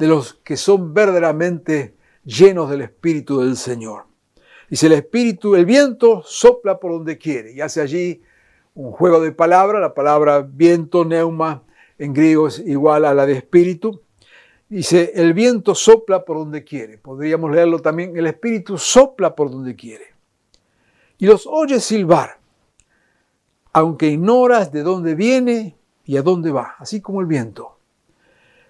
de 0.00 0.08
los 0.08 0.34
que 0.42 0.56
son 0.56 0.92
verdaderamente 0.92 1.94
llenos 2.24 2.70
del 2.70 2.80
Espíritu 2.80 3.40
del 3.40 3.56
Señor. 3.56 4.06
Dice 4.68 4.86
el 4.86 4.94
Espíritu, 4.94 5.54
el 5.54 5.66
viento 5.66 6.22
sopla 6.24 6.80
por 6.80 6.92
donde 6.92 7.18
quiere 7.18 7.52
y 7.52 7.60
hace 7.60 7.80
allí 7.80 8.22
un 8.74 8.90
juego 8.90 9.20
de 9.20 9.30
palabras. 9.30 9.80
La 9.80 9.94
palabra 9.94 10.40
viento, 10.40 11.04
neuma, 11.04 11.62
en 11.98 12.12
griego 12.12 12.48
es 12.48 12.58
igual 12.60 13.04
a 13.04 13.14
la 13.14 13.26
de 13.26 13.34
espíritu. 13.34 14.00
Dice, 14.68 15.12
el 15.14 15.34
viento 15.34 15.74
sopla 15.74 16.24
por 16.24 16.38
donde 16.38 16.64
quiere. 16.64 16.98
Podríamos 16.98 17.50
leerlo 17.52 17.80
también, 17.80 18.16
el 18.16 18.26
Espíritu 18.26 18.78
sopla 18.78 19.34
por 19.34 19.50
donde 19.50 19.76
quiere 19.76 20.10
y 21.20 21.26
los 21.26 21.46
oyes 21.46 21.84
silbar, 21.84 22.38
aunque 23.74 24.06
ignoras 24.06 24.72
de 24.72 24.82
dónde 24.82 25.14
viene 25.14 25.76
y 26.04 26.16
a 26.16 26.22
dónde 26.22 26.50
va, 26.50 26.76
así 26.78 27.02
como 27.02 27.20
el 27.20 27.26
viento. 27.26 27.76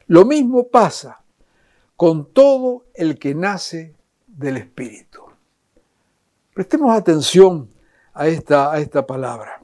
Lo 0.08 0.24
mismo 0.24 0.66
pasa 0.66 1.19
con 2.00 2.32
todo 2.32 2.86
el 2.94 3.18
que 3.18 3.34
nace 3.34 3.94
del 4.26 4.56
Espíritu. 4.56 5.20
Prestemos 6.54 6.96
atención 6.96 7.68
a 8.14 8.26
esta, 8.26 8.72
a 8.72 8.78
esta 8.78 9.06
palabra. 9.06 9.62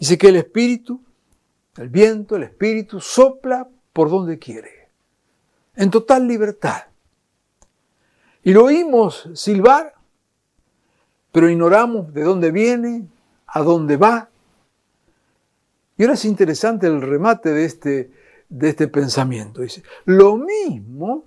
Dice 0.00 0.18
que 0.18 0.26
el 0.26 0.34
Espíritu, 0.34 1.04
el 1.76 1.88
viento, 1.88 2.34
el 2.34 2.42
Espíritu 2.42 2.98
sopla 2.98 3.68
por 3.92 4.10
donde 4.10 4.40
quiere, 4.40 4.88
en 5.76 5.88
total 5.88 6.26
libertad. 6.26 6.82
Y 8.42 8.52
lo 8.52 8.64
oímos 8.64 9.28
silbar, 9.34 9.94
pero 11.30 11.48
ignoramos 11.48 12.12
de 12.12 12.24
dónde 12.24 12.50
viene, 12.50 13.06
a 13.46 13.62
dónde 13.62 13.96
va. 13.96 14.30
Y 15.96 16.02
ahora 16.02 16.14
es 16.14 16.24
interesante 16.24 16.88
el 16.88 17.02
remate 17.02 17.50
de 17.50 17.64
este, 17.64 18.10
de 18.50 18.68
este 18.68 18.88
pensamiento. 18.88 19.62
Dice, 19.62 19.82
lo 20.04 20.36
mismo, 20.36 21.24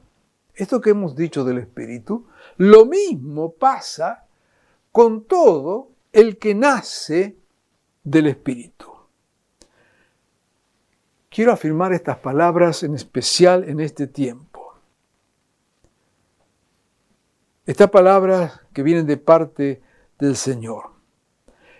esto 0.53 0.79
que 0.79 0.91
hemos 0.91 1.15
dicho 1.15 1.43
del 1.43 1.57
Espíritu, 1.57 2.27
lo 2.57 2.85
mismo 2.85 3.53
pasa 3.53 4.27
con 4.91 5.25
todo 5.25 5.89
el 6.11 6.37
que 6.37 6.53
nace 6.53 7.35
del 8.03 8.27
Espíritu. 8.27 8.91
Quiero 11.29 11.51
afirmar 11.51 11.93
estas 11.93 12.17
palabras 12.17 12.83
en 12.83 12.93
especial 12.93 13.67
en 13.67 13.79
este 13.79 14.05
tiempo. 14.05 14.75
Estas 17.65 17.89
palabras 17.89 18.61
que 18.71 18.83
vienen 18.83 19.07
de 19.07 19.17
parte 19.17 19.81
del 20.19 20.35
Señor. 20.35 20.91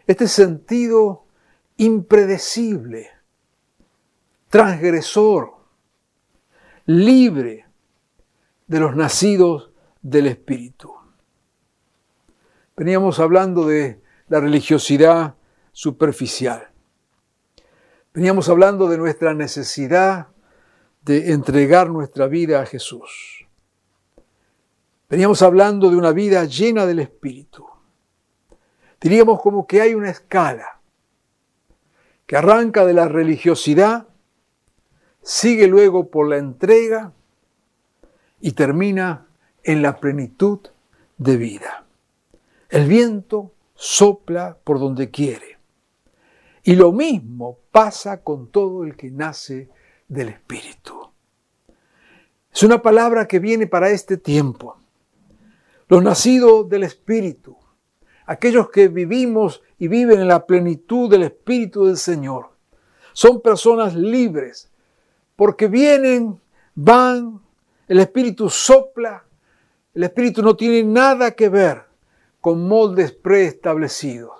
Este 0.07 0.27
sentido 0.27 1.25
impredecible, 1.77 3.11
transgresor, 4.53 5.55
libre 6.85 7.65
de 8.67 8.79
los 8.79 8.95
nacidos 8.95 9.71
del 10.03 10.27
Espíritu. 10.27 10.93
Veníamos 12.77 13.19
hablando 13.19 13.65
de 13.65 14.03
la 14.27 14.39
religiosidad 14.39 15.33
superficial. 15.71 16.69
Veníamos 18.13 18.47
hablando 18.47 18.87
de 18.87 18.99
nuestra 18.99 19.33
necesidad 19.33 20.27
de 21.01 21.31
entregar 21.31 21.89
nuestra 21.89 22.27
vida 22.27 22.61
a 22.61 22.67
Jesús. 22.67 23.47
Veníamos 25.09 25.41
hablando 25.41 25.89
de 25.89 25.95
una 25.95 26.11
vida 26.11 26.45
llena 26.45 26.85
del 26.85 26.99
Espíritu. 26.99 27.65
Diríamos 29.01 29.41
como 29.41 29.65
que 29.65 29.81
hay 29.81 29.95
una 29.95 30.11
escala 30.11 30.79
que 32.27 32.37
arranca 32.37 32.85
de 32.85 32.93
la 32.93 33.07
religiosidad, 33.07 34.12
sigue 35.23 35.67
luego 35.67 36.09
por 36.09 36.27
la 36.27 36.37
entrega 36.37 37.13
y 38.41 38.51
termina 38.51 39.25
en 39.63 39.81
la 39.81 39.97
plenitud 39.99 40.59
de 41.17 41.37
vida. 41.37 41.85
El 42.69 42.87
viento 42.87 43.51
sopla 43.75 44.57
por 44.63 44.79
donde 44.79 45.09
quiere. 45.09 45.57
Y 46.63 46.75
lo 46.75 46.91
mismo 46.91 47.57
pasa 47.71 48.21
con 48.21 48.47
todo 48.47 48.83
el 48.83 48.95
que 48.95 49.11
nace 49.11 49.69
del 50.07 50.29
Espíritu. 50.29 51.09
Es 52.53 52.63
una 52.63 52.81
palabra 52.81 53.27
que 53.27 53.39
viene 53.39 53.67
para 53.67 53.89
este 53.89 54.17
tiempo. 54.17 54.77
Los 55.87 56.03
nacidos 56.03 56.69
del 56.69 56.83
Espíritu, 56.83 57.57
aquellos 58.25 58.69
que 58.69 58.87
vivimos 58.87 59.61
y 59.77 59.87
viven 59.87 60.19
en 60.19 60.27
la 60.27 60.45
plenitud 60.45 61.09
del 61.09 61.23
Espíritu 61.23 61.85
del 61.85 61.97
Señor, 61.97 62.51
son 63.13 63.41
personas 63.41 63.95
libres, 63.95 64.71
porque 65.35 65.67
vienen, 65.67 66.39
van, 66.75 67.41
el 67.87 67.99
Espíritu 67.99 68.49
sopla, 68.49 69.25
el 69.93 70.03
Espíritu 70.03 70.41
no 70.41 70.55
tiene 70.55 70.83
nada 70.83 71.31
que 71.31 71.49
ver 71.49 71.83
con 72.41 72.67
moldes 72.67 73.11
preestablecidos. 73.11 74.31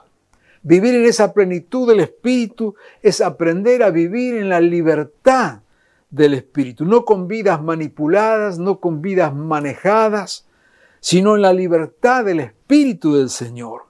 Vivir 0.62 0.95
en 0.95 1.06
esa 1.06 1.34
plenitud 1.34 1.88
del 1.88 1.99
Espíritu 1.99 2.75
es 3.01 3.21
aprender 3.21 3.84
a 3.84 3.91
vivir 3.91 4.36
en 4.36 4.49
la 4.49 4.62
libertad 4.62 5.62
del 6.10 6.36
Espíritu, 6.36 6.86
no 6.86 7.06
con 7.06 7.27
vidas 7.27 7.62
manipuladas, 7.62 8.60
no 8.60 8.79
con 8.79 9.01
vidas 9.01 9.34
manejadas, 9.36 10.47
sino 10.99 11.36
en 11.36 11.41
la 11.41 11.53
libertad 11.53 12.23
del 12.23 12.39
Espíritu 12.39 13.15
del 13.15 13.29
Señor. 13.29 13.88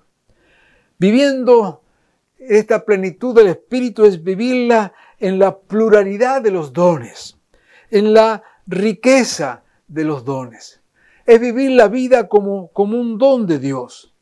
Viviendo 0.98 1.84
esta 2.40 2.86
plenitud 2.86 3.36
del 3.36 3.48
Espíritu 3.48 4.06
es 4.06 4.24
vivirla 4.24 4.94
en 5.24 5.40
la 5.40 5.58
pluralidad 5.58 6.42
de 6.42 6.52
los 6.52 6.74
dones, 6.74 7.38
en 7.90 8.14
la 8.14 8.44
riqueza 8.68 9.64
de 9.88 10.04
los 10.04 10.26
dones. 10.26 10.82
Es 11.26 11.40
vivir 11.40 11.72
la 11.72 11.88
vida 11.88 12.28
como, 12.28 12.68
como 12.74 13.00
un 13.00 13.18
don 13.18 13.48
de 13.48 13.58
Dios, 13.58 14.14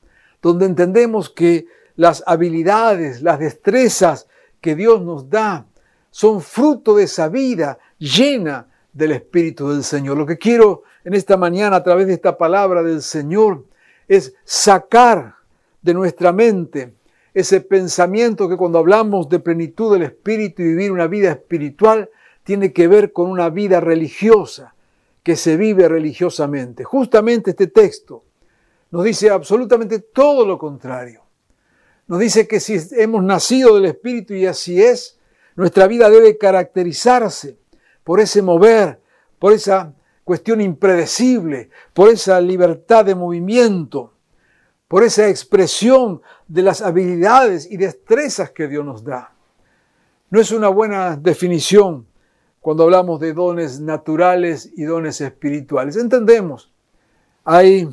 donde 0.43 0.67
entendemos 0.67 1.31
que 1.31 1.65
las 1.95 2.23
habilidades, 2.27 3.23
las 3.23 3.39
destrezas 3.39 4.27
que 4.61 4.75
Dios 4.75 5.01
nos 5.01 5.27
da 5.27 5.65
son 6.11 6.39
fruto 6.39 6.97
de 6.97 7.05
esa 7.05 7.29
vida 7.29 7.79
llena 7.97 8.67
del 8.93 9.13
Espíritu 9.13 9.69
del 9.69 9.83
Señor. 9.83 10.19
Lo 10.19 10.27
que 10.27 10.37
quiero 10.37 10.83
en 11.03 11.15
esta 11.15 11.35
mañana 11.35 11.77
a 11.77 11.83
través 11.83 12.05
de 12.05 12.13
esta 12.13 12.37
palabra 12.37 12.83
del 12.83 13.01
Señor 13.01 13.65
es 14.07 14.35
sacar 14.43 15.33
de 15.81 15.95
nuestra 15.95 16.31
mente 16.31 16.93
ese 17.33 17.61
pensamiento 17.61 18.49
que 18.49 18.57
cuando 18.57 18.79
hablamos 18.79 19.29
de 19.29 19.39
plenitud 19.39 19.93
del 19.93 20.03
Espíritu 20.03 20.61
y 20.61 20.65
vivir 20.65 20.91
una 20.91 21.07
vida 21.07 21.31
espiritual 21.31 22.09
tiene 22.43 22.73
que 22.73 22.87
ver 22.87 23.13
con 23.13 23.29
una 23.29 23.49
vida 23.49 23.79
religiosa 23.79 24.75
que 25.23 25.35
se 25.35 25.55
vive 25.55 25.87
religiosamente. 25.87 26.83
Justamente 26.83 27.51
este 27.51 27.67
texto 27.67 28.25
nos 28.89 29.03
dice 29.03 29.29
absolutamente 29.29 29.99
todo 29.99 30.45
lo 30.45 30.57
contrario. 30.57 31.23
Nos 32.07 32.19
dice 32.19 32.47
que 32.47 32.59
si 32.59 32.77
hemos 32.97 33.23
nacido 33.23 33.75
del 33.75 33.85
Espíritu 33.85 34.33
y 34.33 34.45
así 34.45 34.81
es, 34.81 35.17
nuestra 35.55 35.87
vida 35.87 36.09
debe 36.09 36.37
caracterizarse 36.37 37.57
por 38.03 38.19
ese 38.19 38.41
mover, 38.41 38.99
por 39.39 39.53
esa 39.53 39.93
cuestión 40.23 40.59
impredecible, 40.59 41.69
por 41.93 42.09
esa 42.09 42.41
libertad 42.41 43.05
de 43.05 43.15
movimiento, 43.15 44.13
por 44.91 45.05
esa 45.05 45.29
expresión 45.29 46.21
de 46.49 46.63
las 46.63 46.81
habilidades 46.81 47.65
y 47.71 47.77
destrezas 47.77 48.51
que 48.51 48.67
Dios 48.67 48.83
nos 48.83 49.05
da. 49.05 49.33
No 50.29 50.41
es 50.41 50.51
una 50.51 50.67
buena 50.67 51.15
definición 51.15 52.07
cuando 52.59 52.83
hablamos 52.83 53.21
de 53.21 53.31
dones 53.31 53.79
naturales 53.79 54.69
y 54.75 54.83
dones 54.83 55.21
espirituales. 55.21 55.95
Entendemos, 55.95 56.73
hay 57.45 57.87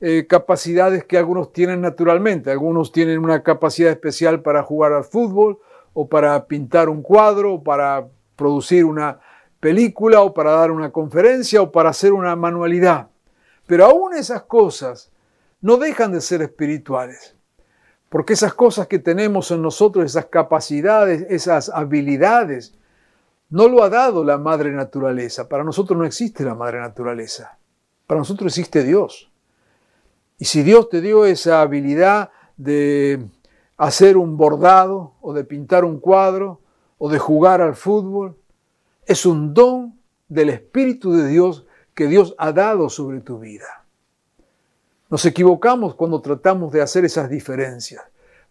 eh, 0.00 0.28
capacidades 0.28 1.02
que 1.02 1.18
algunos 1.18 1.52
tienen 1.52 1.80
naturalmente. 1.80 2.52
Algunos 2.52 2.92
tienen 2.92 3.18
una 3.18 3.42
capacidad 3.42 3.90
especial 3.90 4.40
para 4.40 4.62
jugar 4.62 4.92
al 4.92 5.02
fútbol 5.02 5.58
o 5.92 6.08
para 6.08 6.46
pintar 6.46 6.88
un 6.88 7.02
cuadro 7.02 7.54
o 7.54 7.64
para 7.64 8.06
producir 8.36 8.84
una 8.84 9.18
película 9.58 10.20
o 10.20 10.32
para 10.32 10.52
dar 10.52 10.70
una 10.70 10.92
conferencia 10.92 11.62
o 11.62 11.72
para 11.72 11.90
hacer 11.90 12.12
una 12.12 12.36
manualidad. 12.36 13.08
Pero 13.66 13.86
aún 13.86 14.14
esas 14.14 14.42
cosas 14.42 15.10
no 15.64 15.78
dejan 15.78 16.12
de 16.12 16.20
ser 16.20 16.42
espirituales. 16.42 17.36
Porque 18.10 18.34
esas 18.34 18.52
cosas 18.52 18.86
que 18.86 18.98
tenemos 18.98 19.50
en 19.50 19.62
nosotros, 19.62 20.04
esas 20.04 20.26
capacidades, 20.26 21.24
esas 21.30 21.70
habilidades, 21.70 22.74
no 23.48 23.68
lo 23.68 23.82
ha 23.82 23.88
dado 23.88 24.24
la 24.24 24.36
madre 24.36 24.72
naturaleza. 24.72 25.48
Para 25.48 25.64
nosotros 25.64 25.98
no 25.98 26.04
existe 26.04 26.44
la 26.44 26.54
madre 26.54 26.80
naturaleza. 26.80 27.56
Para 28.06 28.18
nosotros 28.18 28.52
existe 28.52 28.84
Dios. 28.84 29.32
Y 30.36 30.44
si 30.44 30.62
Dios 30.62 30.90
te 30.90 31.00
dio 31.00 31.24
esa 31.24 31.62
habilidad 31.62 32.30
de 32.58 33.26
hacer 33.78 34.18
un 34.18 34.36
bordado 34.36 35.14
o 35.22 35.32
de 35.32 35.44
pintar 35.44 35.86
un 35.86 35.98
cuadro 35.98 36.60
o 36.98 37.08
de 37.08 37.18
jugar 37.18 37.62
al 37.62 37.74
fútbol, 37.74 38.36
es 39.06 39.24
un 39.24 39.54
don 39.54 39.98
del 40.28 40.50
Espíritu 40.50 41.12
de 41.12 41.26
Dios 41.26 41.64
que 41.94 42.06
Dios 42.06 42.34
ha 42.36 42.52
dado 42.52 42.90
sobre 42.90 43.22
tu 43.22 43.38
vida. 43.38 43.83
Nos 45.14 45.26
equivocamos 45.26 45.94
cuando 45.94 46.20
tratamos 46.20 46.72
de 46.72 46.82
hacer 46.82 47.04
esas 47.04 47.30
diferencias, 47.30 48.02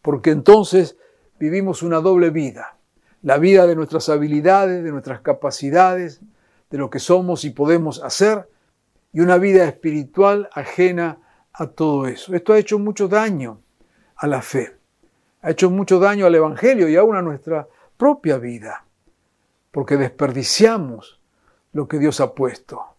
porque 0.01 0.29
entonces 0.29 0.95
vivimos 1.37 1.83
una 1.83 1.99
doble 1.99 2.29
vida, 2.29 2.77
la 3.21 3.37
vida 3.37 3.67
de 3.67 3.75
nuestras 3.75 4.07
habilidades, 4.07 4.81
de 4.81 4.91
nuestras 4.93 5.19
capacidades, 5.19 6.21
de 6.69 6.77
lo 6.77 6.89
que 6.89 6.99
somos 6.99 7.43
y 7.43 7.49
podemos 7.49 8.01
hacer, 8.01 8.47
y 9.11 9.19
una 9.19 9.37
vida 9.39 9.65
espiritual 9.65 10.47
ajena 10.53 11.17
a 11.51 11.67
todo 11.67 12.07
eso. 12.07 12.33
Esto 12.33 12.53
ha 12.53 12.59
hecho 12.59 12.79
mucho 12.79 13.09
daño 13.09 13.59
a 14.15 14.25
la 14.27 14.41
fe, 14.41 14.77
ha 15.41 15.51
hecho 15.51 15.69
mucho 15.69 15.99
daño 15.99 16.27
al 16.27 16.35
Evangelio 16.35 16.87
y 16.87 16.95
aún 16.95 17.17
a 17.17 17.21
nuestra 17.21 17.67
propia 17.97 18.37
vida, 18.37 18.85
porque 19.69 19.97
desperdiciamos 19.97 21.19
lo 21.73 21.89
que 21.89 21.99
Dios 21.99 22.21
ha 22.21 22.33
puesto, 22.33 22.92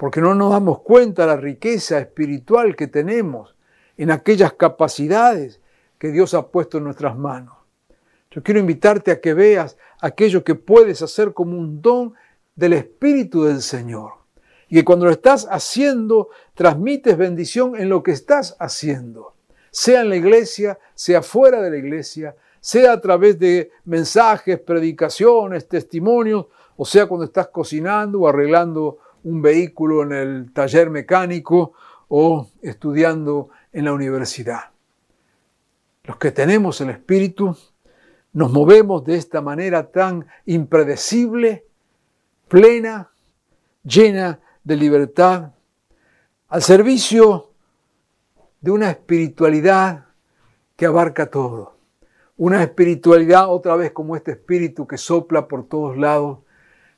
porque 0.00 0.22
no 0.22 0.34
nos 0.34 0.50
damos 0.50 0.80
cuenta 0.80 1.22
de 1.22 1.28
la 1.28 1.36
riqueza 1.36 1.98
espiritual 1.98 2.74
que 2.74 2.86
tenemos 2.86 3.54
en 3.98 4.10
aquellas 4.10 4.54
capacidades 4.54 5.60
que 5.98 6.10
Dios 6.10 6.32
ha 6.32 6.48
puesto 6.48 6.78
en 6.78 6.84
nuestras 6.84 7.18
manos. 7.18 7.58
Yo 8.30 8.42
quiero 8.42 8.60
invitarte 8.60 9.10
a 9.10 9.20
que 9.20 9.34
veas 9.34 9.76
aquello 10.00 10.42
que 10.42 10.54
puedes 10.54 11.02
hacer 11.02 11.34
como 11.34 11.58
un 11.58 11.82
don 11.82 12.14
del 12.54 12.72
Espíritu 12.72 13.44
del 13.44 13.60
Señor. 13.60 14.12
Y 14.70 14.76
que 14.76 14.84
cuando 14.86 15.04
lo 15.04 15.10
estás 15.10 15.46
haciendo, 15.50 16.30
transmites 16.54 17.18
bendición 17.18 17.76
en 17.76 17.90
lo 17.90 18.02
que 18.02 18.12
estás 18.12 18.56
haciendo. 18.58 19.34
Sea 19.70 20.00
en 20.00 20.08
la 20.08 20.16
iglesia, 20.16 20.78
sea 20.94 21.20
fuera 21.20 21.60
de 21.60 21.72
la 21.72 21.76
iglesia, 21.76 22.34
sea 22.58 22.92
a 22.92 23.00
través 23.02 23.38
de 23.38 23.70
mensajes, 23.84 24.60
predicaciones, 24.60 25.68
testimonios, 25.68 26.46
o 26.74 26.86
sea 26.86 27.04
cuando 27.04 27.26
estás 27.26 27.48
cocinando 27.48 28.20
o 28.20 28.28
arreglando 28.28 28.96
un 29.24 29.42
vehículo 29.42 30.02
en 30.02 30.12
el 30.12 30.52
taller 30.52 30.90
mecánico 30.90 31.72
o 32.08 32.48
estudiando 32.62 33.50
en 33.72 33.84
la 33.84 33.92
universidad. 33.92 34.70
Los 36.04 36.16
que 36.16 36.30
tenemos 36.32 36.80
el 36.80 36.90
Espíritu 36.90 37.56
nos 38.32 38.52
movemos 38.52 39.04
de 39.04 39.16
esta 39.16 39.40
manera 39.40 39.90
tan 39.90 40.26
impredecible, 40.46 41.66
plena, 42.48 43.10
llena 43.82 44.40
de 44.64 44.76
libertad, 44.76 45.52
al 46.48 46.62
servicio 46.62 47.50
de 48.60 48.70
una 48.70 48.90
espiritualidad 48.90 50.06
que 50.76 50.86
abarca 50.86 51.26
todo. 51.26 51.76
Una 52.36 52.62
espiritualidad 52.62 53.48
otra 53.48 53.76
vez 53.76 53.92
como 53.92 54.16
este 54.16 54.32
espíritu 54.32 54.86
que 54.86 54.96
sopla 54.96 55.46
por 55.46 55.68
todos 55.68 55.96
lados, 55.96 56.38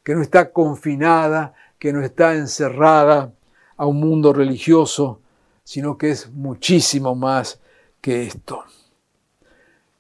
que 0.03 0.15
no 0.15 0.23
está 0.23 0.53
confinada, 0.53 1.55
que 1.83 1.93
no 1.93 2.01
está 2.01 2.37
encerrada 2.37 3.35
a 3.77 3.87
un 3.87 3.99
mundo 3.99 4.33
religioso, 4.33 5.21
sino 5.65 5.99
que 5.99 6.11
es 6.11 6.31
muchísimo 6.31 7.17
más 7.17 7.61
que 8.01 8.23
esto. 8.23 8.63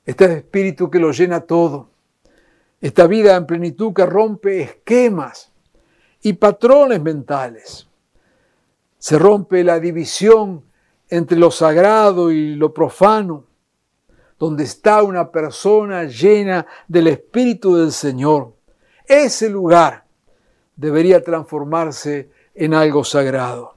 Este 0.07 0.33
espíritu 0.33 0.89
que 0.89 1.01
lo 1.01 1.11
llena 1.11 1.41
todo, 1.41 1.89
esta 2.81 3.09
vida 3.09 3.35
en 3.35 3.47
plenitud 3.47 3.93
que 3.93 4.07
rompe 4.07 4.63
esquemas 4.63 5.51
y 6.23 6.35
patrones 6.35 7.03
mentales. 7.03 7.89
Se 8.99 9.19
rompe 9.19 9.65
la 9.65 9.81
división 9.81 10.63
entre 11.09 11.37
lo 11.37 11.51
sagrado 11.51 12.31
y 12.31 12.55
lo 12.55 12.73
profano, 12.73 13.45
donde 14.39 14.63
está 14.63 15.03
una 15.03 15.33
persona 15.33 16.05
llena 16.05 16.65
del 16.87 17.09
Espíritu 17.09 17.75
del 17.75 17.91
Señor. 17.91 18.55
Ese 19.05 19.51
lugar 19.51 20.03
debería 20.77 21.23
transformarse 21.23 22.31
en 22.55 22.75
algo 22.75 23.05
sagrado. 23.05 23.75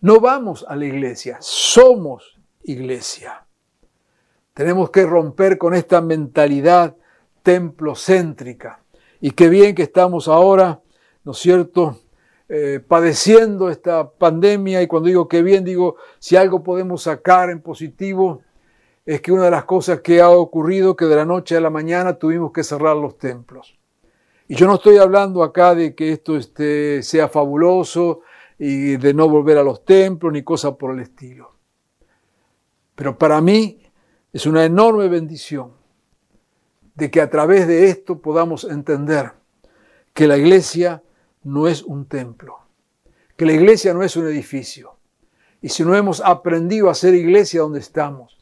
No 0.00 0.20
vamos 0.20 0.64
a 0.68 0.76
la 0.76 0.84
iglesia, 0.84 1.38
somos 1.40 2.38
iglesia. 2.64 3.44
Tenemos 4.54 4.90
que 4.90 5.04
romper 5.04 5.58
con 5.58 5.74
esta 5.74 6.00
mentalidad 6.00 6.96
templocéntrica. 7.42 8.80
Y 9.20 9.32
qué 9.32 9.48
bien 9.48 9.74
que 9.74 9.82
estamos 9.82 10.28
ahora, 10.28 10.80
¿no 11.24 11.32
es 11.32 11.38
cierto?, 11.38 12.00
eh, 12.48 12.80
padeciendo 12.86 13.70
esta 13.70 14.08
pandemia. 14.08 14.80
Y 14.82 14.86
cuando 14.86 15.08
digo 15.08 15.28
qué 15.28 15.42
bien, 15.42 15.64
digo, 15.64 15.96
si 16.18 16.36
algo 16.36 16.62
podemos 16.62 17.02
sacar 17.02 17.50
en 17.50 17.60
positivo, 17.60 18.42
es 19.04 19.20
que 19.20 19.32
una 19.32 19.44
de 19.44 19.50
las 19.50 19.64
cosas 19.64 20.00
que 20.00 20.20
ha 20.20 20.30
ocurrido, 20.30 20.96
que 20.96 21.06
de 21.06 21.16
la 21.16 21.24
noche 21.24 21.56
a 21.56 21.60
la 21.60 21.70
mañana 21.70 22.18
tuvimos 22.18 22.52
que 22.52 22.64
cerrar 22.64 22.96
los 22.96 23.18
templos. 23.18 23.78
Y 24.48 24.54
yo 24.54 24.66
no 24.66 24.76
estoy 24.76 24.98
hablando 24.98 25.42
acá 25.42 25.74
de 25.74 25.94
que 25.94 26.12
esto 26.12 26.36
este, 26.36 27.02
sea 27.02 27.28
fabuloso 27.28 28.20
y 28.58 28.96
de 28.96 29.12
no 29.12 29.28
volver 29.28 29.58
a 29.58 29.64
los 29.64 29.84
templos 29.84 30.32
ni 30.32 30.42
cosa 30.42 30.76
por 30.76 30.94
el 30.94 31.00
estilo. 31.00 31.56
Pero 32.94 33.18
para 33.18 33.40
mí 33.40 33.82
es 34.32 34.46
una 34.46 34.64
enorme 34.64 35.08
bendición 35.08 35.72
de 36.94 37.10
que 37.10 37.20
a 37.20 37.28
través 37.28 37.66
de 37.66 37.88
esto 37.88 38.20
podamos 38.20 38.64
entender 38.64 39.32
que 40.14 40.26
la 40.26 40.38
iglesia 40.38 41.02
no 41.42 41.68
es 41.68 41.82
un 41.82 42.06
templo, 42.06 42.58
que 43.36 43.46
la 43.46 43.52
iglesia 43.52 43.92
no 43.92 44.02
es 44.02 44.16
un 44.16 44.26
edificio. 44.26 44.96
Y 45.60 45.68
si 45.68 45.84
no 45.84 45.94
hemos 45.96 46.20
aprendido 46.20 46.88
a 46.88 46.94
ser 46.94 47.14
iglesia 47.14 47.60
donde 47.60 47.80
estamos, 47.80 48.38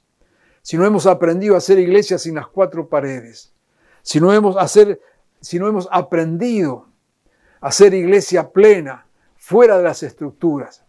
si 0.62 0.76
no 0.76 0.84
hemos 0.84 1.06
aprendido 1.06 1.56
a 1.56 1.60
ser 1.60 1.78
iglesia 1.78 2.18
sin 2.18 2.36
las 2.36 2.46
cuatro 2.46 2.88
paredes, 2.88 3.52
si 4.02 4.20
no 4.20 4.32
hemos 4.32 4.56
hacer 4.56 5.00
si 5.44 5.58
no 5.58 5.68
hemos 5.68 5.88
aprendido 5.92 6.86
a 7.60 7.70
ser 7.70 7.92
iglesia 7.92 8.50
plena, 8.50 9.06
fuera 9.36 9.76
de 9.76 9.84
las 9.84 10.02
estructuras, 10.02 10.84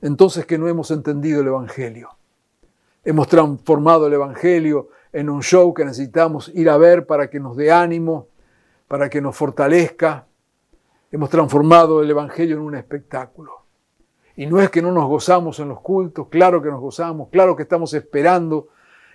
entonces 0.00 0.46
que 0.46 0.56
no 0.56 0.68
hemos 0.68 0.92
entendido 0.92 1.40
el 1.40 1.48
Evangelio. 1.48 2.10
Hemos 3.04 3.26
transformado 3.26 4.06
el 4.06 4.12
Evangelio 4.12 4.90
en 5.12 5.28
un 5.28 5.42
show 5.42 5.74
que 5.74 5.84
necesitamos 5.84 6.48
ir 6.54 6.70
a 6.70 6.76
ver 6.76 7.06
para 7.06 7.28
que 7.28 7.40
nos 7.40 7.56
dé 7.56 7.72
ánimo, 7.72 8.28
para 8.86 9.10
que 9.10 9.20
nos 9.20 9.36
fortalezca. 9.36 10.26
Hemos 11.10 11.28
transformado 11.28 12.00
el 12.00 12.10
Evangelio 12.10 12.54
en 12.54 12.62
un 12.62 12.76
espectáculo. 12.76 13.64
Y 14.36 14.46
no 14.46 14.60
es 14.60 14.70
que 14.70 14.80
no 14.80 14.92
nos 14.92 15.08
gozamos 15.08 15.58
en 15.58 15.70
los 15.70 15.80
cultos, 15.80 16.28
claro 16.28 16.62
que 16.62 16.70
nos 16.70 16.80
gozamos, 16.80 17.30
claro 17.30 17.56
que 17.56 17.64
estamos 17.64 17.92
esperando 17.94 18.68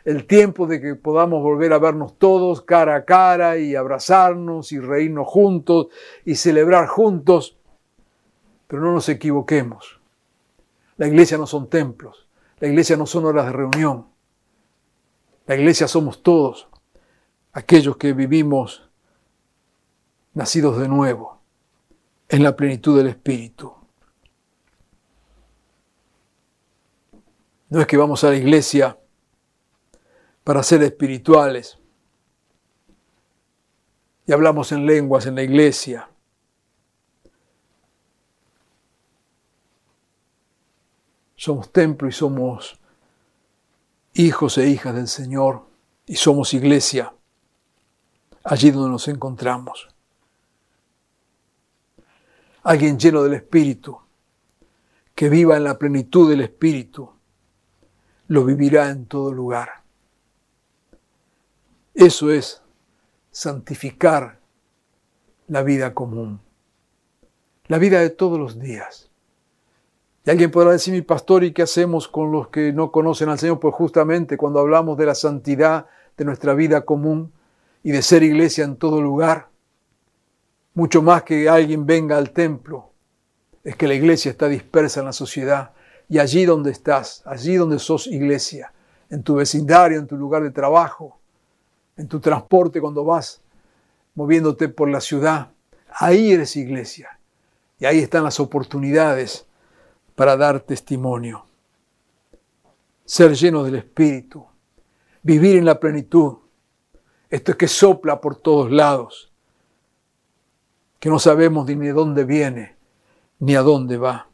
el 0.06 0.26
tiempo 0.28 0.68
de 0.68 0.82
que 0.82 0.96
podamos 0.96 1.42
volver 1.42 1.72
a 1.74 1.80
vernos 1.80 2.18
todos 2.18 2.62
cara 2.62 2.96
a 2.96 3.06
cara 3.06 3.58
y 3.58 3.76
abrazarnos 3.76 4.72
y 4.72 4.80
reírnos 4.80 5.28
juntos 5.28 5.88
y 6.26 6.36
celebrar 6.36 6.88
juntos. 6.88 7.58
Pero 8.68 8.82
no 8.82 8.94
nos 8.94 9.08
equivoquemos. 9.08 10.02
La 10.98 11.08
iglesia 11.08 11.38
no 11.38 11.48
son 11.48 11.70
templos, 11.70 12.28
la 12.60 12.68
iglesia 12.68 12.98
no 12.98 13.06
son 13.06 13.26
horas 13.26 13.46
de 13.46 13.52
reunión. 13.54 14.08
La 15.46 15.56
iglesia 15.56 15.88
somos 15.88 16.24
todos, 16.24 16.70
aquellos 17.52 17.98
que 17.98 18.14
vivimos 18.14 18.90
nacidos 20.34 20.80
de 20.80 20.88
nuevo, 20.88 21.42
en 22.30 22.44
la 22.44 22.56
plenitud 22.56 22.98
del 22.98 23.08
Espíritu. 23.08 23.74
No 27.70 27.82
es 27.82 27.88
que 27.88 27.98
vamos 27.98 28.24
a 28.24 28.30
la 28.30 28.36
iglesia 28.36 28.98
para 30.44 30.64
ser 30.64 30.84
espirituales. 30.84 31.78
Y 34.26 34.32
hablamos 34.32 34.72
en 34.72 34.86
lenguas 34.86 35.26
en 35.26 35.36
la 35.36 35.44
iglesia. 35.44 36.10
Somos 41.36 41.72
templo 41.72 42.08
y 42.08 42.12
somos 42.12 42.80
hijos 44.14 44.58
e 44.58 44.70
hijas 44.70 44.96
del 44.96 45.08
Señor 45.08 45.66
y 46.06 46.16
somos 46.16 46.54
iglesia 46.54 47.14
allí 48.44 48.72
donde 48.72 48.90
nos 48.90 49.08
encontramos. 49.08 49.90
Alguien 52.64 52.98
lleno 52.98 53.24
del 53.24 53.34
Espíritu, 53.34 54.00
que 55.16 55.30
viva 55.30 55.58
en 55.58 55.64
la 55.64 55.78
plenitud 55.78 56.30
del 56.30 56.42
Espíritu, 56.42 57.12
lo 58.28 58.46
vivirá 58.46 58.90
en 58.90 59.06
todo 59.06 59.34
lugar. 59.34 59.83
Eso 61.94 62.32
es 62.32 62.62
santificar 63.32 64.40
la 65.48 65.62
vida 65.62 65.94
común, 65.94 66.42
la 67.68 67.78
vida 67.78 68.00
de 68.00 68.10
todos 68.10 68.40
los 68.40 68.60
días. 68.60 69.12
Y 70.26 70.30
alguien 70.32 70.50
podrá 70.50 70.72
decir, 70.72 70.94
mi 70.94 71.02
pastor, 71.02 71.44
¿y 71.44 71.52
qué 71.52 71.64
hacemos 71.64 72.08
con 72.08 72.32
los 72.32 72.48
que 72.48 72.72
no 72.72 72.92
conocen 72.92 73.30
al 73.30 73.38
Señor? 73.38 73.60
Pues 73.60 73.76
justamente 73.76 74.38
cuando 74.38 74.60
hablamos 74.60 74.98
de 74.98 75.06
la 75.06 75.16
santidad 75.16 75.86
de 76.18 76.26
nuestra 76.26 76.54
vida 76.54 76.86
común 76.86 77.32
y 77.84 77.92
de 77.92 78.02
ser 78.02 78.24
iglesia 78.24 78.64
en 78.64 78.78
todo 78.78 79.02
lugar, 79.02 79.50
mucho 80.74 81.02
más 81.02 81.24
que 81.24 81.50
alguien 81.50 81.86
venga 81.86 82.18
al 82.18 82.32
templo, 82.32 82.92
es 83.64 83.76
que 83.76 83.88
la 83.88 83.94
iglesia 83.94 84.32
está 84.32 84.48
dispersa 84.48 85.02
en 85.02 85.06
la 85.08 85.14
sociedad 85.14 85.74
y 86.10 86.20
allí 86.20 86.46
donde 86.46 86.72
estás, 86.72 87.22
allí 87.26 87.56
donde 87.56 87.78
sos 87.78 88.08
iglesia, 88.08 88.74
en 89.10 89.22
tu 89.24 89.36
vecindario, 89.36 90.00
en 90.00 90.08
tu 90.08 90.18
lugar 90.18 90.42
de 90.42 90.52
trabajo, 90.52 91.20
en 91.98 92.08
tu 92.08 92.20
transporte 92.20 92.82
cuando 92.82 93.04
vas 93.04 93.42
moviéndote 94.16 94.70
por 94.70 94.90
la 94.90 95.02
ciudad. 95.02 95.52
Ahí 95.90 96.32
eres 96.32 96.56
iglesia. 96.56 97.20
Y 97.80 97.86
ahí 97.86 98.00
están 98.00 98.24
las 98.24 98.40
oportunidades 98.40 99.46
para 100.16 100.38
dar 100.38 100.62
testimonio. 100.62 101.46
Ser 103.06 103.34
lleno 103.34 103.64
del 103.64 103.76
Espíritu. 103.76 104.46
Vivir 105.22 105.58
en 105.58 105.66
la 105.66 105.80
plenitud. 105.80 106.38
Esto 107.30 107.52
es 107.52 107.58
que 107.58 107.68
sopla 107.68 108.22
por 108.22 108.36
todos 108.36 108.72
lados. 108.72 109.32
Que 111.00 111.10
no 111.10 111.20
sabemos 111.20 111.66
ni 111.66 111.76
de 111.76 111.94
dónde 111.94 112.24
viene 112.24 112.78
ni 113.40 113.56
a 113.56 113.62
dónde 113.62 113.98
va. 113.98 114.30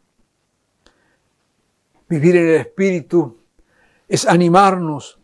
Vivir 2.07 2.35
en 2.35 2.47
el 2.49 2.55
Espíritu 2.55 3.37
es 4.07 4.27
animarnos 4.27 5.18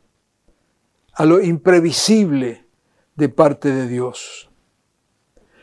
a 1.15 1.25
lo 1.25 1.41
imprevisible 1.41 2.65
de 3.15 3.29
parte 3.29 3.71
de 3.71 3.87
Dios. 3.87 4.49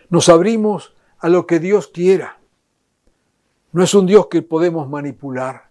Nos 0.09 0.29
abrimos 0.29 0.95
a 1.19 1.29
lo 1.29 1.47
que 1.47 1.61
Dios 1.61 1.89
quiera. 1.89 2.41
No 3.73 3.83
es 3.83 3.95
un 3.95 4.07
Dios 4.07 4.27
que 4.29 4.43
podemos 4.43 4.89
manipular. 4.89 5.71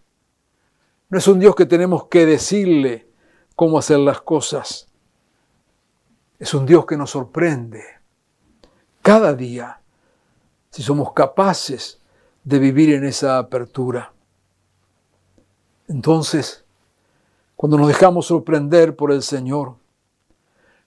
No 1.10 1.17
es 1.17 1.28
un 1.28 1.39
Dios 1.39 1.56
que 1.56 1.65
tenemos 1.65 2.06
que 2.06 2.26
decirle 2.26 3.08
cómo 3.56 3.78
hacer 3.78 4.00
las 4.00 4.22
cosas. 4.22 4.88
Es 6.39 6.54
un 6.54 6.65
Dios 6.65 6.86
que 6.86 6.98
nos 6.98 7.12
sorprende 7.12 7.84
cada 9.02 9.34
día 9.34 9.82
si 10.70 10.84
somos 10.84 11.13
capaces 11.13 12.00
de 12.44 12.60
vivir 12.60 12.94
en 12.94 13.04
esa 13.04 13.38
apertura. 13.38 14.13
Entonces, 15.88 16.61
cuando 17.62 17.78
nos 17.78 17.89
dejamos 17.89 18.26
sorprender 18.26 18.95
por 18.95 19.12
el 19.12 19.21
Señor, 19.21 19.76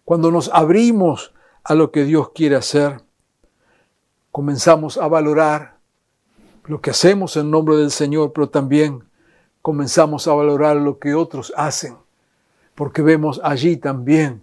cuando 0.04 0.32
nos 0.32 0.50
abrimos 0.52 1.32
a 1.62 1.76
lo 1.76 1.92
que 1.92 2.02
Dios 2.02 2.30
quiere 2.34 2.56
hacer, 2.56 3.00
comenzamos 4.32 4.98
a 4.98 5.06
valorar 5.06 5.78
lo 6.64 6.80
que 6.80 6.90
hacemos 6.90 7.36
en 7.36 7.48
nombre 7.48 7.76
del 7.76 7.92
Señor, 7.92 8.32
pero 8.32 8.48
también 8.48 9.04
comenzamos 9.62 10.26
a 10.26 10.34
valorar 10.34 10.74
lo 10.74 10.98
que 10.98 11.14
otros 11.14 11.52
hacen, 11.56 11.96
porque 12.74 13.02
vemos 13.02 13.40
allí 13.44 13.76
también 13.76 14.42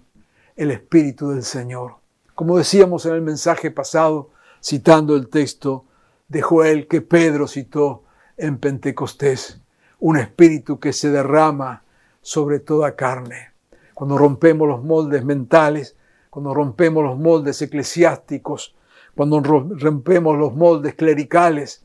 el 0.55 0.71
Espíritu 0.71 1.31
del 1.31 1.43
Señor. 1.43 1.95
Como 2.33 2.57
decíamos 2.57 3.05
en 3.05 3.15
el 3.15 3.21
mensaje 3.21 3.71
pasado, 3.71 4.29
citando 4.63 5.17
el 5.17 5.27
texto 5.27 5.83
de 6.29 6.41
Joel 6.41 6.87
que 6.87 7.01
Pedro 7.01 7.49
citó 7.49 8.03
en 8.37 8.57
Pentecostés, 8.57 9.59
un 9.99 10.17
espíritu 10.17 10.79
que 10.79 10.93
se 10.93 11.09
derrama 11.09 11.83
sobre 12.21 12.59
toda 12.59 12.95
carne. 12.95 13.51
Cuando 13.93 14.17
rompemos 14.17 14.67
los 14.67 14.83
moldes 14.83 15.23
mentales, 15.23 15.95
cuando 16.29 16.53
rompemos 16.53 17.03
los 17.03 17.17
moldes 17.17 17.61
eclesiásticos, 17.61 18.75
cuando 19.15 19.41
rompemos 19.41 20.37
los 20.37 20.55
moldes 20.55 20.95
clericales 20.95 21.83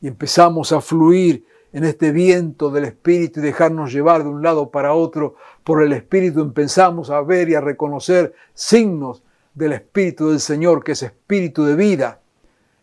y 0.00 0.08
empezamos 0.08 0.72
a 0.72 0.80
fluir 0.80 1.46
en 1.72 1.84
este 1.84 2.12
viento 2.12 2.70
del 2.70 2.84
Espíritu 2.84 3.40
y 3.40 3.42
dejarnos 3.42 3.92
llevar 3.92 4.22
de 4.22 4.28
un 4.28 4.42
lado 4.42 4.70
para 4.70 4.94
otro 4.94 5.34
por 5.64 5.82
el 5.82 5.92
Espíritu, 5.92 6.40
empezamos 6.40 7.10
a 7.10 7.20
ver 7.22 7.48
y 7.48 7.54
a 7.54 7.60
reconocer 7.60 8.32
signos 8.54 9.24
del 9.54 9.72
Espíritu 9.72 10.28
del 10.28 10.40
Señor, 10.40 10.84
que 10.84 10.92
es 10.92 11.02
Espíritu 11.02 11.64
de 11.64 11.74
vida, 11.74 12.20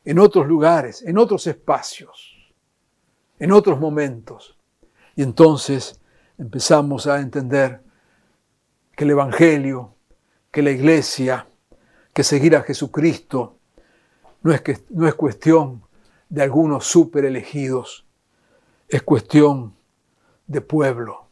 en 0.04 0.20
otros 0.20 0.48
lugares, 0.48 1.04
en 1.04 1.18
otros 1.18 1.48
espacios, 1.48 2.52
en 3.40 3.52
otros 3.52 3.80
momentos. 3.80 4.58
Y 5.16 5.24
entonces 5.24 6.01
empezamos 6.42 7.06
a 7.06 7.20
entender 7.20 7.84
que 8.96 9.04
el 9.04 9.12
Evangelio, 9.12 9.94
que 10.50 10.64
la 10.64 10.72
Iglesia, 10.72 11.46
que 12.14 12.24
seguir 12.24 12.56
a 12.56 12.64
Jesucristo 12.64 13.60
no 14.42 14.52
es, 14.52 14.62
que, 14.62 14.80
no 14.90 15.08
es 15.08 15.14
cuestión 15.14 15.84
de 16.30 16.42
algunos 16.42 16.88
super 16.88 17.26
elegidos, 17.26 18.08
es 18.90 19.04
cuestión 19.04 19.76
de 20.48 20.62
pueblo, 20.62 21.28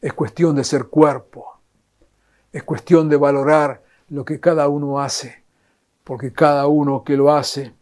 es 0.00 0.12
cuestión 0.12 0.56
de 0.56 0.64
ser 0.64 0.86
cuerpo, 0.86 1.60
es 2.52 2.64
cuestión 2.64 3.08
de 3.08 3.16
valorar 3.16 3.84
lo 4.08 4.24
que 4.24 4.40
cada 4.40 4.66
uno 4.66 4.98
hace, 4.98 5.44
porque 6.02 6.32
cada 6.32 6.66
uno 6.66 7.04
que 7.04 7.16
lo 7.16 7.32
hace 7.32 7.74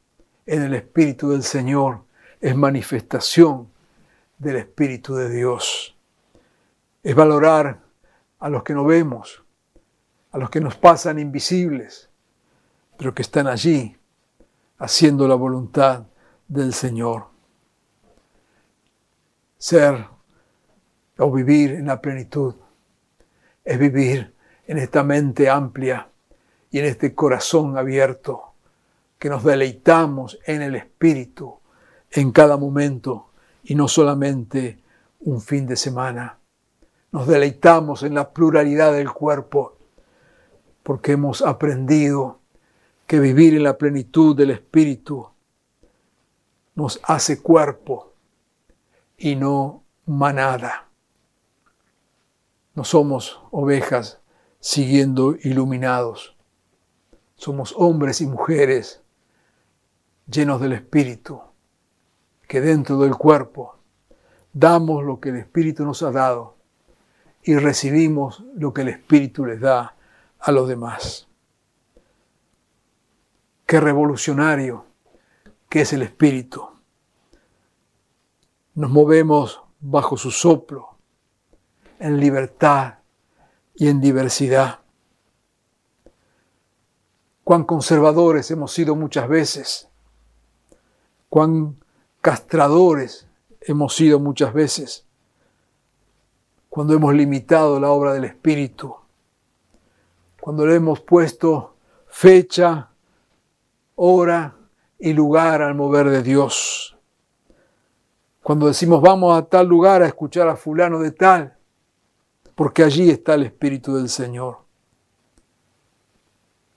en 0.45 0.61
el 0.61 0.75
Espíritu 0.75 1.31
del 1.31 1.43
Señor 1.43 2.03
es 2.39 2.55
manifestación 2.55 3.71
del 4.37 4.57
Espíritu 4.57 5.15
de 5.15 5.31
Dios. 5.31 5.98
Es 7.03 7.15
valorar 7.15 7.81
a 8.39 8.49
los 8.49 8.63
que 8.63 8.75
no 8.75 8.85
vemos, 8.85 9.43
a 10.33 10.39
los 10.39 10.51
que 10.51 10.61
nos 10.61 10.77
pasan 10.77 11.19
invisibles, 11.19 12.11
pero 12.97 13.15
que 13.15 13.23
están 13.23 13.47
allí 13.47 13.97
haciendo 14.79 15.27
la 15.27 15.35
voluntad 15.35 16.05
del 16.47 16.73
Señor. 16.73 17.27
Ser 19.57 20.07
o 21.19 21.33
vivir 21.33 21.73
en 21.73 21.87
la 21.87 22.01
plenitud 22.01 22.55
es 23.65 23.79
vivir 23.79 24.35
en 24.67 24.79
esta 24.79 25.03
mente 25.03 25.51
amplia 25.51 26.09
y 26.71 26.79
en 26.79 26.85
este 26.85 27.15
corazón 27.15 27.77
abierto, 27.77 28.53
que 29.19 29.29
nos 29.29 29.43
deleitamos 29.43 30.39
en 30.47 30.63
el 30.63 30.77
Espíritu 30.77 31.59
en 32.11 32.31
cada 32.31 32.57
momento 32.57 33.31
y 33.65 33.75
no 33.75 33.89
solamente 33.89 34.79
un 35.21 35.41
fin 35.41 35.67
de 35.67 35.77
semana. 35.77 36.39
Nos 37.11 37.27
deleitamos 37.27 38.03
en 38.03 38.15
la 38.15 38.33
pluralidad 38.33 38.93
del 38.93 39.11
cuerpo 39.11 39.79
porque 40.83 41.13
hemos 41.13 41.43
aprendido 41.43 42.41
que 43.07 43.19
vivir 43.19 43.55
en 43.55 43.63
la 43.63 43.79
plenitud 43.79 44.37
del 44.37 44.51
Espíritu 44.51 45.29
nos 46.75 47.01
hace 47.03 47.43
cuerpo 47.43 48.13
y 49.17 49.37
no 49.37 49.83
manada. 50.05 50.89
No 52.75 52.85
somos 52.85 53.41
ovejas 53.51 54.21
siguiendo 54.61 55.35
iluminados. 55.43 56.37
Somos 57.37 57.75
hombres 57.77 58.21
y 58.21 58.27
mujeres 58.27 59.03
llenos 60.31 60.61
del 60.61 60.75
Espíritu, 60.75 61.41
que 62.47 62.61
dentro 62.61 62.99
del 62.99 63.17
cuerpo 63.17 63.77
damos 64.53 65.03
lo 65.05 65.21
que 65.21 65.31
el 65.31 65.37
Espíritu 65.37 65.85
nos 65.85 66.03
ha 66.03 66.11
dado 66.11 66.58
y 67.49 67.57
recibimos 67.57 68.45
lo 68.57 68.75
que 68.75 68.83
el 68.83 68.89
Espíritu 68.89 69.47
les 69.47 69.59
da 69.59 69.97
a 70.39 70.53
los 70.53 70.69
demás. 70.69 71.29
Qué 73.65 73.81
revolucionario 73.81 74.85
que 75.71 75.81
es 75.81 75.95
el 75.95 76.03
Espíritu. 76.03 76.69
Nos 78.75 78.91
movemos 78.91 79.63
bajo 79.81 80.19
su 80.19 80.31
soplo, 80.31 80.99
en 81.99 82.21
libertad 82.21 82.99
y 83.77 83.89
en 83.89 84.03
diversidad 84.03 84.81
cuán 87.45 87.65
conservadores 87.65 88.51
hemos 88.51 88.75
sido 88.75 88.95
muchas 88.95 89.27
veces, 89.27 89.89
cuán 91.31 91.83
castradores 92.21 93.27
hemos 93.63 93.97
sido 93.97 94.21
muchas 94.21 94.53
veces, 94.53 95.08
cuando 96.69 96.95
hemos 96.95 97.15
limitado 97.15 97.81
la 97.81 97.91
obra 97.91 98.13
del 98.13 98.25
Espíritu, 98.25 98.95
cuando 100.41 100.67
le 100.67 100.77
hemos 100.77 101.01
puesto 101.01 101.77
fecha, 102.07 102.91
hora 103.97 104.55
y 104.99 105.13
lugar 105.13 105.63
al 105.63 105.75
mover 105.75 106.09
de 106.09 106.23
Dios. 106.23 106.97
Cuando 108.43 108.67
decimos 108.67 109.03
vamos 109.03 109.37
a 109.37 109.45
tal 109.47 109.67
lugar 109.67 110.03
a 110.03 110.07
escuchar 110.07 110.49
a 110.49 110.57
fulano 110.57 111.01
de 111.01 111.11
tal, 111.11 111.57
porque 112.55 112.83
allí 112.83 113.11
está 113.11 113.35
el 113.35 113.45
Espíritu 113.45 113.97
del 113.97 114.09
Señor. 114.09 114.59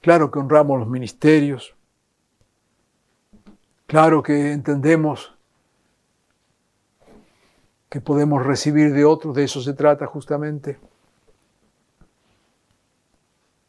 Claro 0.02 0.32
que 0.32 0.40
honramos 0.40 0.80
los 0.80 0.88
ministerios. 0.88 1.76
Claro 3.86 4.24
que 4.24 4.52
entendemos 4.52 5.31
que 7.92 8.00
podemos 8.00 8.46
recibir 8.46 8.94
de 8.94 9.04
otros, 9.04 9.36
de 9.36 9.44
eso 9.44 9.62
se 9.62 9.74
trata 9.74 10.08
justamente. 10.08 10.80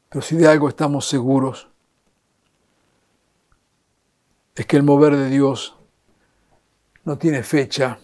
Pero 0.09 0.23
si 0.23 0.37
de 0.37 0.47
algo 0.47 0.69
estamos 0.69 1.09
seguros, 1.09 1.69
es 4.55 4.65
que 4.65 4.77
el 4.77 4.85
mover 4.85 5.17
de 5.17 5.29
Dios 5.29 5.77
no 7.03 7.19
tiene 7.19 7.43
fecha, 7.43 7.99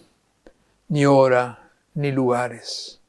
ni 0.89 1.05
hora, 1.05 1.71
ni 1.93 2.11
lugares. 2.11 2.99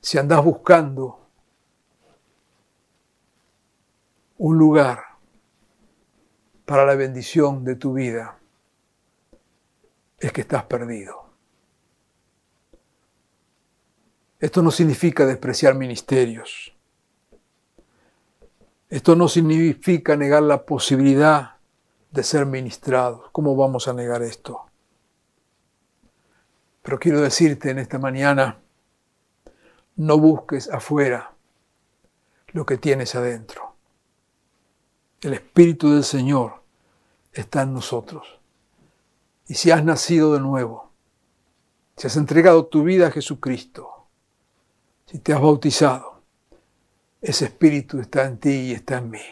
Si 0.00 0.16
andás 0.16 0.42
buscando 0.42 1.20
un 4.38 4.56
lugar 4.56 5.00
para 6.64 6.86
la 6.86 6.94
bendición 6.94 7.62
de 7.62 7.76
tu 7.76 7.92
vida, 7.92 8.38
es 10.26 10.32
que 10.32 10.42
estás 10.42 10.64
perdido. 10.64 11.24
Esto 14.40 14.62
no 14.62 14.70
significa 14.70 15.26
despreciar 15.26 15.74
ministerios. 15.74 16.74
Esto 18.88 19.16
no 19.16 19.28
significa 19.28 20.16
negar 20.16 20.42
la 20.42 20.64
posibilidad 20.64 21.56
de 22.10 22.22
ser 22.22 22.46
ministrados. 22.46 23.30
¿Cómo 23.32 23.56
vamos 23.56 23.88
a 23.88 23.92
negar 23.92 24.22
esto? 24.22 24.66
Pero 26.82 26.98
quiero 26.98 27.20
decirte 27.20 27.70
en 27.70 27.78
esta 27.78 27.98
mañana, 27.98 28.60
no 29.96 30.18
busques 30.18 30.70
afuera 30.70 31.32
lo 32.48 32.66
que 32.66 32.76
tienes 32.76 33.14
adentro. 33.14 33.74
El 35.22 35.34
Espíritu 35.34 35.92
del 35.92 36.04
Señor 36.04 36.62
está 37.32 37.62
en 37.62 37.72
nosotros. 37.72 38.38
Y 39.46 39.54
si 39.54 39.70
has 39.70 39.84
nacido 39.84 40.32
de 40.32 40.40
nuevo, 40.40 40.90
si 41.96 42.06
has 42.06 42.16
entregado 42.16 42.66
tu 42.66 42.82
vida 42.82 43.08
a 43.08 43.10
Jesucristo, 43.10 44.06
si 45.06 45.18
te 45.18 45.32
has 45.32 45.40
bautizado, 45.40 46.22
ese 47.20 47.46
Espíritu 47.46 48.00
está 48.00 48.24
en 48.24 48.38
ti 48.38 48.50
y 48.50 48.72
está 48.72 48.98
en 48.98 49.10
mí. 49.10 49.22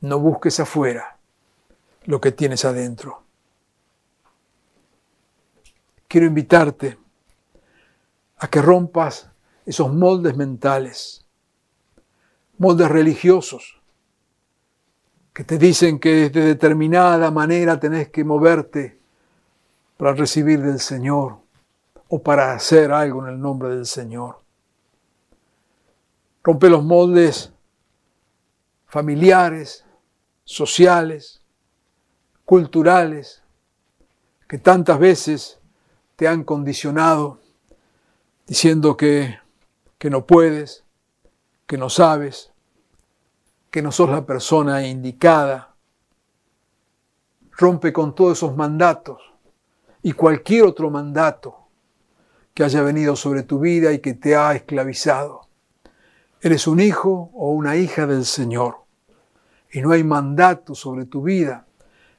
No 0.00 0.18
busques 0.18 0.60
afuera 0.60 1.18
lo 2.04 2.20
que 2.20 2.32
tienes 2.32 2.64
adentro. 2.64 3.22
Quiero 6.08 6.26
invitarte 6.26 6.98
a 8.38 8.48
que 8.48 8.62
rompas 8.62 9.30
esos 9.64 9.92
moldes 9.92 10.36
mentales, 10.36 11.26
moldes 12.58 12.88
religiosos, 12.88 13.80
que 15.36 15.44
te 15.44 15.58
dicen 15.58 15.98
que 15.98 16.30
de 16.30 16.40
determinada 16.40 17.30
manera 17.30 17.78
tenés 17.78 18.08
que 18.08 18.24
moverte 18.24 18.98
para 19.98 20.14
recibir 20.14 20.62
del 20.62 20.80
Señor 20.80 21.36
o 22.08 22.22
para 22.22 22.54
hacer 22.54 22.90
algo 22.90 23.22
en 23.22 23.34
el 23.34 23.38
nombre 23.38 23.68
del 23.68 23.84
Señor. 23.84 24.40
Rompe 26.42 26.70
los 26.70 26.82
moldes 26.82 27.52
familiares, 28.86 29.84
sociales, 30.42 31.42
culturales, 32.46 33.42
que 34.48 34.56
tantas 34.56 34.98
veces 34.98 35.58
te 36.16 36.26
han 36.28 36.44
condicionado 36.44 37.40
diciendo 38.46 38.96
que, 38.96 39.38
que 39.98 40.08
no 40.08 40.24
puedes, 40.24 40.82
que 41.66 41.76
no 41.76 41.90
sabes, 41.90 42.54
que 43.76 43.82
no 43.82 43.92
sos 43.92 44.08
la 44.08 44.24
persona 44.24 44.86
indicada. 44.86 45.74
Rompe 47.50 47.92
con 47.92 48.14
todos 48.14 48.38
esos 48.38 48.56
mandatos 48.56 49.20
y 50.02 50.12
cualquier 50.12 50.64
otro 50.64 50.88
mandato 50.88 51.68
que 52.54 52.64
haya 52.64 52.80
venido 52.80 53.16
sobre 53.16 53.42
tu 53.42 53.58
vida 53.58 53.92
y 53.92 53.98
que 53.98 54.14
te 54.14 54.34
ha 54.34 54.54
esclavizado. 54.54 55.42
Eres 56.40 56.66
un 56.66 56.80
hijo 56.80 57.30
o 57.34 57.50
una 57.50 57.76
hija 57.76 58.06
del 58.06 58.24
Señor 58.24 58.76
y 59.70 59.82
no 59.82 59.90
hay 59.90 60.04
mandato 60.04 60.74
sobre 60.74 61.04
tu 61.04 61.20
vida 61.20 61.66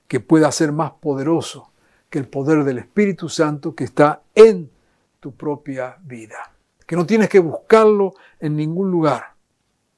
que 0.08 0.20
pueda 0.20 0.52
ser 0.52 0.72
más 0.72 0.91
poderoso 0.91 1.72
que 2.12 2.20
el 2.20 2.28
poder 2.28 2.65
del 2.65 2.78
Espíritu 2.78 3.30
Santo 3.30 3.74
que 3.74 3.86
está 3.86 4.22
en 4.36 4.70
tu 5.20 5.36
propia 5.36 5.98
vida. 6.04 6.54
Que 6.86 6.96
no 6.96 7.08
tienes 7.08 7.30
que 7.30 7.39
buscarlo 7.39 8.13
en 8.39 8.56
ningún 8.56 8.91
lugar, 8.91 9.34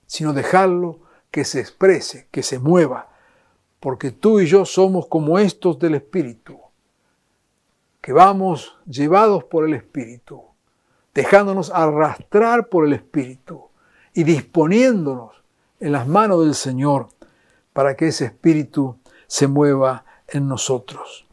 sino 0.05 0.31
dejarlo 0.31 1.08
que 1.31 1.45
se 1.45 1.59
exprese, 1.59 2.27
que 2.31 2.43
se 2.43 2.59
mueva, 2.59 3.09
porque 3.79 4.11
tú 4.11 4.39
y 4.39 4.45
yo 4.45 4.65
somos 4.65 5.07
como 5.07 5.39
estos 5.39 5.79
del 5.79 5.95
Espíritu, 5.95 6.59
que 8.01 8.13
vamos 8.13 8.77
llevados 8.85 9.43
por 9.43 9.65
el 9.65 9.73
Espíritu, 9.73 10.43
dejándonos 11.13 11.71
arrastrar 11.71 12.67
por 12.69 12.85
el 12.85 12.93
Espíritu 12.93 13.69
y 14.13 14.23
disponiéndonos 14.23 15.35
en 15.79 15.91
las 15.91 16.07
manos 16.07 16.43
del 16.43 16.55
Señor 16.55 17.09
para 17.73 17.95
que 17.95 18.07
ese 18.07 18.25
Espíritu 18.25 18.97
se 19.27 19.47
mueva 19.47 20.05
en 20.27 20.47
nosotros. 20.47 21.25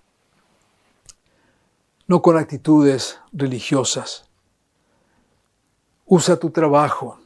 No 2.07 2.23
con 2.23 2.37
actitudes 2.37 3.19
religiosas. 3.33 4.29
Usa 6.05 6.37
tu 6.37 6.51
trabajo, 6.51 7.19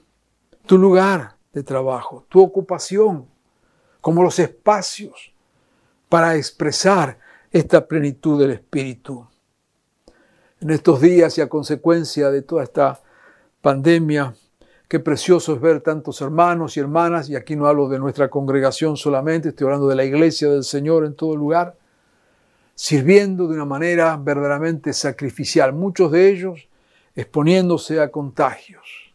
tu 0.64 0.78
lugar 0.78 1.36
de 1.52 1.62
trabajo, 1.62 2.24
tu 2.28 2.40
ocupación, 2.40 3.26
como 4.00 4.22
los 4.22 4.38
espacios 4.38 5.32
para 6.08 6.36
expresar 6.36 7.18
esta 7.50 7.86
plenitud 7.86 8.40
del 8.40 8.52
Espíritu. 8.52 9.26
En 10.60 10.70
estos 10.70 11.00
días 11.00 11.36
y 11.38 11.40
a 11.40 11.48
consecuencia 11.48 12.30
de 12.30 12.42
toda 12.42 12.64
esta 12.64 13.00
pandemia, 13.60 14.34
Qué 14.90 14.98
precioso 14.98 15.54
es 15.54 15.60
ver 15.60 15.82
tantos 15.82 16.20
hermanos 16.20 16.76
y 16.76 16.80
hermanas, 16.80 17.30
y 17.30 17.36
aquí 17.36 17.54
no 17.54 17.68
hablo 17.68 17.88
de 17.88 18.00
nuestra 18.00 18.28
congregación 18.28 18.96
solamente, 18.96 19.50
estoy 19.50 19.66
hablando 19.66 19.86
de 19.86 19.94
la 19.94 20.02
iglesia 20.02 20.50
del 20.50 20.64
Señor 20.64 21.04
en 21.04 21.14
todo 21.14 21.36
lugar, 21.36 21.76
sirviendo 22.74 23.46
de 23.46 23.54
una 23.54 23.64
manera 23.64 24.16
verdaderamente 24.16 24.92
sacrificial, 24.92 25.72
muchos 25.72 26.10
de 26.10 26.28
ellos 26.28 26.68
exponiéndose 27.14 28.00
a 28.00 28.10
contagios, 28.10 29.09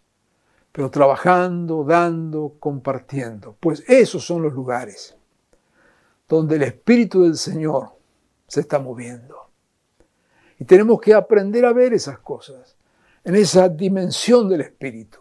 pero 0.76 0.92
trabajando, 0.92 1.86
dando, 1.86 2.58
compartiendo. 2.60 3.56
Pues 3.62 3.82
esos 3.88 4.26
son 4.26 4.42
los 4.42 4.52
lugares 4.52 5.16
donde 6.28 6.58
el 6.58 6.64
Espíritu 6.64 7.24
del 7.24 7.38
Señor 7.38 7.94
se 8.46 8.60
está 8.60 8.78
moviendo. 8.78 9.38
Y 10.60 10.66
tenemos 10.66 11.00
que 11.00 11.14
aprender 11.14 11.64
a 11.64 11.72
ver 11.72 11.94
esas 11.94 12.20
cosas 12.20 12.76
en 13.24 13.36
esa 13.36 13.70
dimensión 13.70 14.50
del 14.50 14.62
Espíritu. 14.62 15.20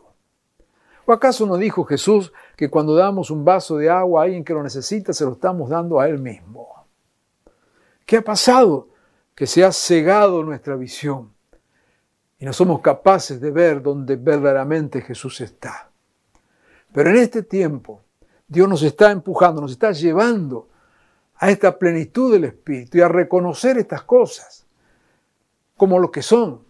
¿O 1.06 1.12
acaso 1.12 1.46
no 1.46 1.56
dijo 1.56 1.84
Jesús 1.84 2.32
que 2.56 2.68
cuando 2.68 2.96
damos 2.96 3.30
un 3.30 3.44
vaso 3.44 3.76
de 3.76 3.88
agua 3.88 4.22
a 4.22 4.24
alguien 4.24 4.42
que 4.42 4.54
lo 4.54 4.62
necesita, 4.64 5.12
se 5.12 5.24
lo 5.24 5.34
estamos 5.34 5.70
dando 5.70 6.00
a 6.00 6.08
Él 6.08 6.18
mismo? 6.18 6.84
¿Qué 8.04 8.16
ha 8.16 8.22
pasado? 8.22 8.88
Que 9.36 9.46
se 9.46 9.62
ha 9.62 9.70
cegado 9.70 10.42
nuestra 10.42 10.74
visión 10.74 11.33
y 12.38 12.44
no 12.44 12.52
somos 12.52 12.80
capaces 12.80 13.40
de 13.40 13.50
ver 13.50 13.82
donde 13.82 14.16
verdaderamente 14.16 15.00
Jesús 15.00 15.40
está. 15.40 15.90
Pero 16.92 17.10
en 17.10 17.16
este 17.16 17.42
tiempo, 17.42 18.02
Dios 18.46 18.68
nos 18.68 18.82
está 18.82 19.10
empujando, 19.10 19.60
nos 19.60 19.72
está 19.72 19.92
llevando 19.92 20.68
a 21.36 21.50
esta 21.50 21.78
plenitud 21.78 22.32
del 22.32 22.44
Espíritu 22.44 22.98
y 22.98 23.00
a 23.00 23.08
reconocer 23.08 23.78
estas 23.78 24.02
cosas 24.02 24.66
como 25.76 25.98
lo 25.98 26.10
que 26.10 26.22
son, 26.22 26.64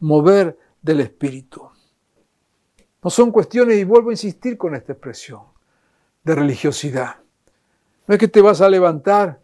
mover 0.00 0.58
del 0.82 1.00
Espíritu. 1.00 1.70
No 3.02 3.10
son 3.10 3.32
cuestiones, 3.32 3.78
y 3.78 3.84
vuelvo 3.84 4.10
a 4.10 4.12
insistir 4.12 4.56
con 4.56 4.74
esta 4.74 4.92
expresión, 4.92 5.42
de 6.22 6.34
religiosidad. 6.34 7.16
No 8.06 8.14
es 8.14 8.20
que 8.20 8.28
te 8.28 8.40
vas 8.40 8.60
a 8.60 8.68
levantar 8.68 9.41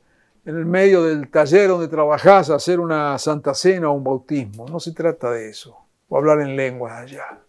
en 0.49 0.57
el 0.57 0.65
medio 0.65 1.03
del 1.03 1.29
taller 1.29 1.69
donde 1.69 1.89
trabajas 1.89 2.49
a 2.49 2.55
hacer 2.55 2.81
una 2.81 3.19
santa 3.19 3.53
cena 3.53 3.91
o 3.91 3.93
un 3.93 4.03
bautismo. 4.03 4.67
No 4.67 4.81
se 4.81 4.93
trata 4.93 5.31
de 5.31 5.51
eso, 5.51 5.77
o 6.09 6.17
hablar 6.17 6.41
en 6.41 6.57
lenguas 6.57 6.95
allá. 6.95 7.41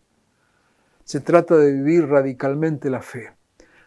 Se 1.05 1.21
trata 1.21 1.55
de 1.55 1.71
vivir 1.71 2.09
radicalmente 2.09 2.89
la 2.89 3.01
fe. 3.01 3.31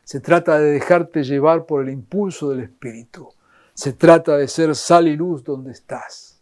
Se 0.03 0.21
trata 0.21 0.59
de 0.59 0.71
dejarte 0.71 1.25
llevar 1.25 1.67
por 1.67 1.83
el 1.83 1.91
impulso 1.91 2.49
del 2.49 2.61
Espíritu. 2.61 3.29
Se 3.75 3.93
trata 3.93 4.39
de 4.39 4.49
ser 4.49 4.75
sal 4.75 5.07
y 5.07 5.15
luz 5.15 5.45
donde 5.45 5.73
estás. 5.73 6.41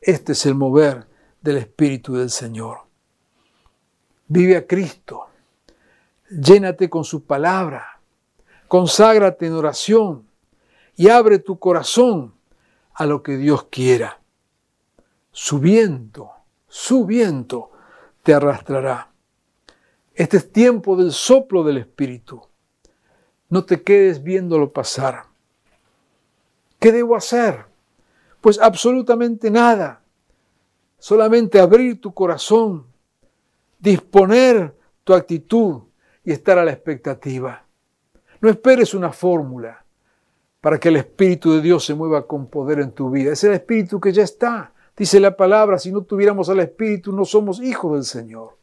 Este 0.00 0.32
es 0.32 0.46
el 0.46 0.56
mover 0.56 1.06
del 1.42 1.58
Espíritu 1.58 2.16
del 2.16 2.30
Señor. 2.30 2.78
Vive 4.26 4.56
a 4.56 4.66
Cristo. 4.66 5.26
Llénate 6.28 6.90
con 6.90 7.04
su 7.04 7.22
palabra. 7.22 8.00
Conságrate 8.66 9.46
en 9.46 9.52
oración 9.52 10.33
y 10.96 11.08
abre 11.08 11.38
tu 11.38 11.58
corazón 11.58 12.34
a 12.94 13.06
lo 13.06 13.22
que 13.22 13.36
Dios 13.36 13.64
quiera. 13.64 14.20
Su 15.30 15.58
viento, 15.58 16.30
su 16.68 17.04
viento 17.04 17.70
te 18.22 18.34
arrastrará. 18.34 19.10
Este 20.14 20.36
es 20.36 20.52
tiempo 20.52 20.96
del 20.96 21.12
soplo 21.12 21.64
del 21.64 21.78
Espíritu. 21.78 22.42
No 23.48 23.64
te 23.64 23.82
quedes 23.82 24.22
viéndolo 24.22 24.72
pasar. 24.72 25.24
¿Qué 26.78 26.92
debo 26.92 27.16
hacer? 27.16 27.66
Pues 28.40 28.60
absolutamente 28.60 29.50
nada. 29.50 30.02
Solamente 30.98 31.58
abrir 31.58 32.00
tu 32.00 32.14
corazón 32.14 32.94
disponer 33.84 34.74
tu 35.04 35.12
actitud 35.12 35.82
y 36.24 36.32
estar 36.32 36.58
a 36.58 36.64
la 36.64 36.72
expectativa. 36.72 37.66
No 38.40 38.48
esperes 38.48 38.94
una 38.94 39.12
fórmula 39.12 39.83
para 40.64 40.80
que 40.80 40.88
el 40.88 40.96
Espíritu 40.96 41.52
de 41.52 41.60
Dios 41.60 41.84
se 41.84 41.92
mueva 41.92 42.26
con 42.26 42.46
poder 42.46 42.78
en 42.78 42.92
tu 42.92 43.10
vida. 43.10 43.32
Es 43.32 43.44
el 43.44 43.52
Espíritu 43.52 44.00
que 44.00 44.14
ya 44.14 44.22
está. 44.22 44.72
Dice 44.96 45.20
la 45.20 45.36
palabra, 45.36 45.78
si 45.78 45.92
no 45.92 46.00
tuviéramos 46.00 46.48
al 46.48 46.58
Espíritu 46.60 47.12
no 47.12 47.26
somos 47.26 47.60
hijos 47.60 47.92
del 47.92 48.04
Señor. 48.04 48.56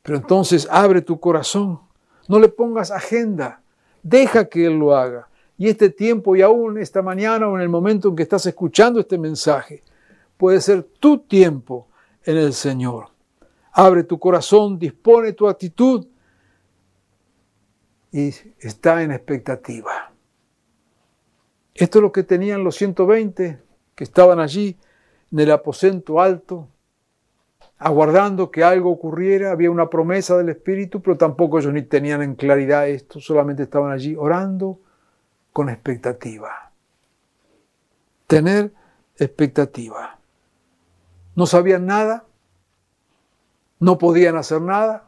Pero 0.00 0.16
entonces 0.16 0.66
abre 0.70 1.02
tu 1.02 1.20
corazón, 1.20 1.80
no 2.28 2.38
le 2.38 2.48
pongas 2.48 2.90
agenda, 2.90 3.60
deja 4.02 4.46
que 4.46 4.64
Él 4.64 4.78
lo 4.78 4.96
haga. 4.96 5.28
Y 5.58 5.68
este 5.68 5.90
tiempo 5.90 6.34
y 6.34 6.40
aún 6.40 6.78
esta 6.78 7.02
mañana 7.02 7.46
o 7.46 7.56
en 7.56 7.60
el 7.60 7.68
momento 7.68 8.08
en 8.08 8.16
que 8.16 8.22
estás 8.22 8.46
escuchando 8.46 9.00
este 9.00 9.18
mensaje, 9.18 9.82
puede 10.38 10.62
ser 10.62 10.82
tu 10.82 11.18
tiempo 11.18 11.88
en 12.24 12.38
el 12.38 12.54
Señor. 12.54 13.08
Abre 13.70 14.02
tu 14.02 14.18
corazón, 14.18 14.78
dispone 14.78 15.34
tu 15.34 15.46
actitud 15.46 16.06
y 18.10 18.32
está 18.60 19.02
en 19.02 19.12
expectativa. 19.12 19.97
Esto 21.78 21.98
es 22.00 22.02
lo 22.02 22.10
que 22.10 22.24
tenían 22.24 22.64
los 22.64 22.74
120 22.74 23.62
que 23.94 24.04
estaban 24.04 24.40
allí 24.40 24.76
en 25.30 25.38
el 25.38 25.52
aposento 25.52 26.20
alto, 26.20 26.66
aguardando 27.78 28.50
que 28.50 28.64
algo 28.64 28.90
ocurriera. 28.90 29.52
Había 29.52 29.70
una 29.70 29.88
promesa 29.88 30.36
del 30.36 30.48
Espíritu, 30.48 31.00
pero 31.00 31.16
tampoco 31.16 31.60
ellos 31.60 31.72
ni 31.72 31.82
tenían 31.82 32.20
en 32.20 32.34
claridad 32.34 32.88
esto, 32.88 33.20
solamente 33.20 33.62
estaban 33.62 33.92
allí 33.92 34.16
orando 34.16 34.80
con 35.52 35.68
expectativa. 35.68 36.72
Tener 38.26 38.72
expectativa. 39.16 40.18
No 41.36 41.46
sabían 41.46 41.86
nada, 41.86 42.24
no 43.78 43.98
podían 43.98 44.36
hacer 44.36 44.60
nada, 44.60 45.06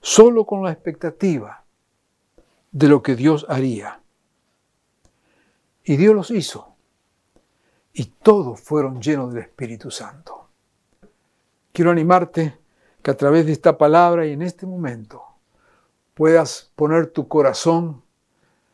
solo 0.00 0.46
con 0.46 0.62
la 0.62 0.70
expectativa 0.70 1.64
de 2.70 2.86
lo 2.86 3.02
que 3.02 3.16
Dios 3.16 3.46
haría. 3.48 4.00
Y 5.88 5.96
Dios 5.96 6.14
los 6.16 6.30
hizo. 6.32 6.74
Y 7.92 8.06
todos 8.06 8.60
fueron 8.60 9.00
llenos 9.00 9.32
del 9.32 9.44
Espíritu 9.44 9.90
Santo. 9.92 10.48
Quiero 11.72 11.92
animarte 11.92 12.58
que 13.02 13.12
a 13.12 13.16
través 13.16 13.46
de 13.46 13.52
esta 13.52 13.78
palabra 13.78 14.26
y 14.26 14.32
en 14.32 14.42
este 14.42 14.66
momento 14.66 15.22
puedas 16.14 16.72
poner 16.74 17.06
tu 17.06 17.28
corazón 17.28 18.02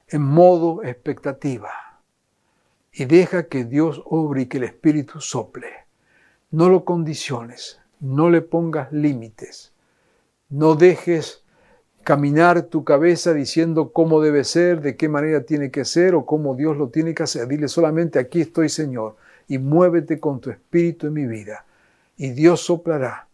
en 0.09 0.23
modo 0.23 0.83
expectativa 0.83 1.71
y 2.93 3.05
deja 3.05 3.47
que 3.47 3.65
Dios 3.65 4.03
obre 4.07 4.43
y 4.43 4.47
que 4.47 4.57
el 4.57 4.65
Espíritu 4.65 5.21
sople. 5.21 5.69
No 6.51 6.71
lo 6.71 6.87
condiciones, 6.87 7.79
no 8.01 8.31
le 8.31 8.41
pongas 8.41 8.91
límites, 8.91 9.75
no 10.49 10.77
dejes 10.77 11.42
caminar 12.05 12.63
tu 12.63 12.85
cabeza 12.85 13.33
diciendo 13.33 13.93
cómo 13.93 14.21
debe 14.21 14.45
ser, 14.45 14.81
de 14.81 14.97
qué 14.97 15.09
manera 15.09 15.43
tiene 15.43 15.71
que 15.71 15.85
ser 15.85 16.15
o 16.15 16.27
cómo 16.27 16.55
Dios 16.55 16.77
lo 16.77 16.89
tiene 16.89 17.15
que 17.15 17.23
hacer. 17.23 17.47
Dile 17.49 17.69
solamente 17.69 18.19
aquí 18.19 18.41
estoy 18.41 18.69
Señor 18.69 19.17
y 19.49 19.59
muévete 19.59 20.19
con 20.21 20.41
tu 20.41 20.51
espíritu 20.51 21.07
en 21.07 21.13
mi 21.13 21.27
vida 21.27 21.65
y 22.17 22.31
Dios 22.31 22.61
soplará 22.61 23.29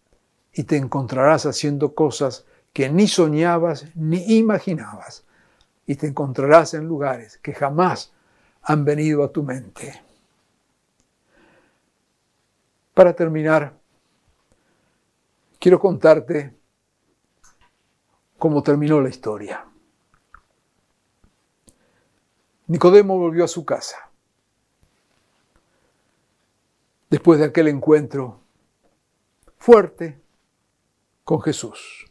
y 0.52 0.64
te 0.64 0.76
encontrarás 0.76 1.46
haciendo 1.46 1.94
cosas 1.94 2.44
que 2.72 2.88
ni 2.88 3.08
soñabas 3.08 3.86
ni 3.94 4.36
imaginabas 4.36 5.24
y 5.86 5.94
te 5.94 6.06
encontrarás 6.06 6.74
en 6.74 6.86
lugares 6.86 7.38
que 7.38 7.54
jamás 7.54 8.12
han 8.62 8.84
venido 8.84 9.24
a 9.24 9.32
tu 9.32 9.42
mente. 9.42 10.02
Para 12.92 13.14
terminar, 13.14 13.72
quiero 15.58 15.78
contarte 15.78 16.57
cómo 18.38 18.62
terminó 18.62 19.00
la 19.00 19.08
historia. 19.08 19.66
Nicodemo 22.68 23.18
volvió 23.18 23.44
a 23.44 23.48
su 23.48 23.64
casa. 23.64 23.96
Después 27.10 27.38
de 27.38 27.46
aquel 27.46 27.68
encuentro 27.68 28.40
fuerte 29.56 30.20
con 31.24 31.40
Jesús. 31.40 32.06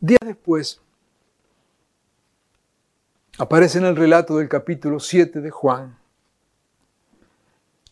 Días 0.00 0.20
después, 0.24 0.80
aparece 3.38 3.78
en 3.78 3.86
el 3.86 3.96
relato 3.96 4.36
del 4.36 4.48
capítulo 4.48 5.00
7 5.00 5.40
de 5.40 5.50
Juan. 5.50 5.98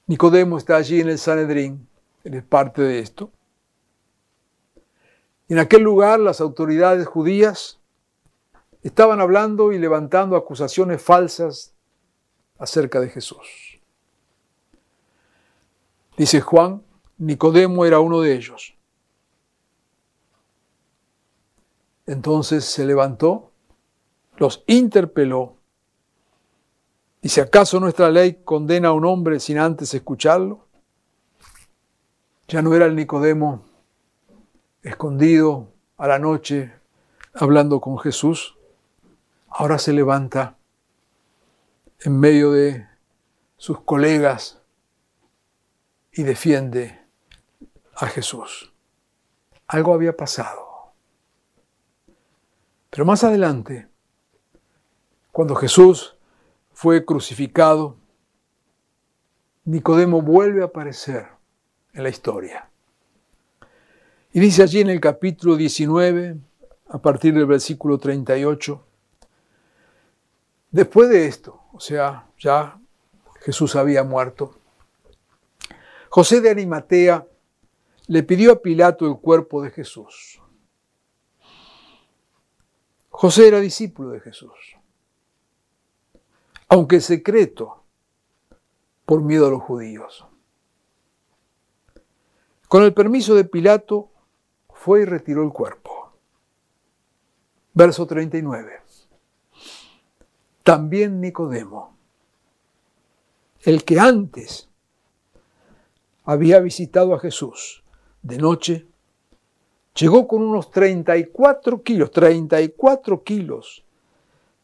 Nicodemo 0.06 0.58
está 0.58 0.76
allí 0.76 1.00
en 1.00 1.08
el 1.08 1.18
Sanedrín, 1.18 1.88
él 2.24 2.34
es 2.34 2.42
parte 2.44 2.82
de 2.82 3.00
esto. 3.00 3.30
En 5.52 5.58
aquel 5.58 5.82
lugar 5.82 6.18
las 6.18 6.40
autoridades 6.40 7.06
judías 7.06 7.78
estaban 8.82 9.20
hablando 9.20 9.70
y 9.72 9.78
levantando 9.78 10.34
acusaciones 10.34 11.02
falsas 11.02 11.74
acerca 12.56 13.00
de 13.00 13.10
Jesús. 13.10 13.78
Dice 16.16 16.40
Juan, 16.40 16.82
Nicodemo 17.18 17.84
era 17.84 18.00
uno 18.00 18.22
de 18.22 18.34
ellos. 18.34 18.74
Entonces 22.06 22.64
se 22.64 22.86
levantó 22.86 23.52
los 24.38 24.64
interpeló. 24.66 25.58
Dice, 27.20 27.42
¿acaso 27.42 27.78
nuestra 27.78 28.10
ley 28.10 28.40
condena 28.42 28.88
a 28.88 28.92
un 28.92 29.04
hombre 29.04 29.38
sin 29.38 29.58
antes 29.58 29.92
escucharlo? 29.92 30.66
Ya 32.48 32.62
no 32.62 32.74
era 32.74 32.86
el 32.86 32.96
Nicodemo 32.96 33.70
escondido 34.82 35.68
a 35.96 36.08
la 36.08 36.18
noche 36.18 36.72
hablando 37.34 37.80
con 37.80 37.98
Jesús. 37.98 38.56
Ahora 39.48 39.78
se 39.78 39.92
levanta 39.92 40.56
en 42.00 42.18
medio 42.18 42.52
de 42.52 42.86
sus 43.56 43.80
colegas 43.80 44.60
y 46.12 46.24
defiende 46.24 47.00
a 47.94 48.06
Jesús. 48.06 48.72
Algo 49.68 49.94
había 49.94 50.16
pasado. 50.16 50.92
Pero 52.90 53.04
más 53.06 53.24
adelante, 53.24 53.88
cuando 55.30 55.54
Jesús 55.54 56.16
fue 56.72 57.04
crucificado, 57.04 57.96
Nicodemo 59.64 60.20
vuelve 60.20 60.62
a 60.62 60.66
aparecer 60.66 61.28
en 61.92 62.02
la 62.02 62.08
historia. 62.08 62.71
Y 64.32 64.40
dice 64.40 64.62
allí 64.62 64.80
en 64.80 64.90
el 64.90 65.00
capítulo 65.00 65.56
19, 65.56 66.36
a 66.88 66.98
partir 66.98 67.34
del 67.34 67.46
versículo 67.46 67.98
38, 67.98 68.86
después 70.70 71.08
de 71.10 71.26
esto, 71.26 71.60
o 71.72 71.80
sea, 71.80 72.28
ya 72.38 72.80
Jesús 73.40 73.76
había 73.76 74.04
muerto, 74.04 74.58
José 76.08 76.40
de 76.40 76.50
Arimatea 76.50 77.26
le 78.06 78.22
pidió 78.22 78.52
a 78.52 78.62
Pilato 78.62 79.06
el 79.06 79.16
cuerpo 79.18 79.62
de 79.62 79.70
Jesús. 79.70 80.40
José 83.08 83.48
era 83.48 83.60
discípulo 83.60 84.10
de 84.10 84.20
Jesús 84.20 84.52
aunque 86.72 87.02
secreto, 87.02 87.84
por 89.04 89.20
miedo 89.20 89.46
a 89.46 89.50
los 89.50 89.60
judíos. 89.60 90.24
Con 92.66 92.82
el 92.82 92.94
permiso 92.94 93.34
de 93.34 93.44
Pilato, 93.44 94.10
fue 94.82 95.02
y 95.02 95.04
retiró 95.04 95.44
el 95.44 95.52
cuerpo. 95.52 96.10
Verso 97.72 98.04
39. 98.04 98.80
También 100.64 101.20
Nicodemo, 101.20 101.96
el 103.60 103.84
que 103.84 104.00
antes 104.00 104.68
había 106.24 106.58
visitado 106.58 107.14
a 107.14 107.20
Jesús 107.20 107.84
de 108.22 108.38
noche, 108.38 108.88
llegó 109.94 110.26
con 110.26 110.42
unos 110.42 110.72
34 110.72 111.82
kilos, 111.84 112.10
34 112.10 113.22
kilos 113.22 113.84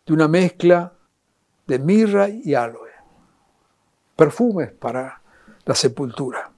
de 0.05 0.13
una 0.13 0.27
mezcla 0.27 0.95
de 1.69 1.79
mirra 1.79 2.29
y 2.29 2.55
aloe, 2.55 2.91
perfumes 4.17 4.73
para 4.73 5.23
la 5.65 5.75
sepultura. 5.77 6.51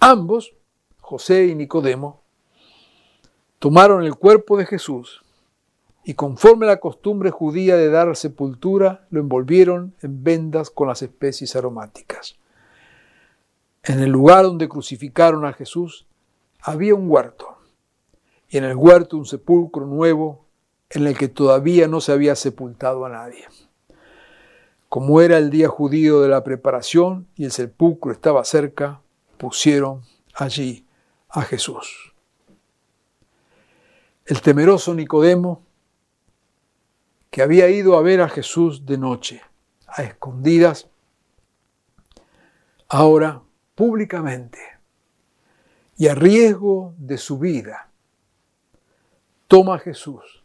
Ambos, 0.00 0.56
José 1.00 1.46
y 1.46 1.54
Nicodemo, 1.54 2.19
tomaron 3.60 4.02
el 4.02 4.16
cuerpo 4.16 4.56
de 4.56 4.64
Jesús 4.64 5.22
y 6.02 6.14
conforme 6.14 6.66
la 6.66 6.80
costumbre 6.80 7.30
judía 7.30 7.76
de 7.76 7.90
dar 7.90 8.16
sepultura, 8.16 9.06
lo 9.10 9.20
envolvieron 9.20 9.94
en 10.00 10.24
vendas 10.24 10.70
con 10.70 10.88
las 10.88 11.02
especies 11.02 11.54
aromáticas. 11.54 12.36
En 13.82 14.00
el 14.00 14.10
lugar 14.10 14.44
donde 14.44 14.68
crucificaron 14.68 15.44
a 15.44 15.52
Jesús 15.52 16.06
había 16.62 16.94
un 16.94 17.10
huerto, 17.10 17.58
y 18.48 18.56
en 18.56 18.64
el 18.64 18.76
huerto 18.76 19.18
un 19.18 19.26
sepulcro 19.26 19.86
nuevo 19.86 20.46
en 20.88 21.06
el 21.06 21.16
que 21.16 21.28
todavía 21.28 21.86
no 21.86 22.00
se 22.00 22.12
había 22.12 22.36
sepultado 22.36 23.04
a 23.04 23.10
nadie. 23.10 23.44
Como 24.88 25.20
era 25.20 25.36
el 25.36 25.50
día 25.50 25.68
judío 25.68 26.22
de 26.22 26.28
la 26.28 26.42
preparación 26.42 27.28
y 27.36 27.44
el 27.44 27.52
sepulcro 27.52 28.10
estaba 28.10 28.42
cerca, 28.44 29.02
pusieron 29.36 30.00
allí 30.34 30.86
a 31.28 31.42
Jesús. 31.42 32.09
El 34.30 34.42
temeroso 34.42 34.94
Nicodemo, 34.94 35.66
que 37.32 37.42
había 37.42 37.68
ido 37.68 37.98
a 37.98 38.00
ver 38.00 38.20
a 38.20 38.28
Jesús 38.28 38.86
de 38.86 38.96
noche, 38.96 39.42
a 39.88 40.04
escondidas, 40.04 40.88
ahora 42.86 43.42
públicamente 43.74 44.60
y 45.96 46.06
a 46.06 46.14
riesgo 46.14 46.94
de 46.96 47.18
su 47.18 47.40
vida, 47.40 47.90
toma 49.48 49.74
a 49.74 49.78
Jesús 49.80 50.44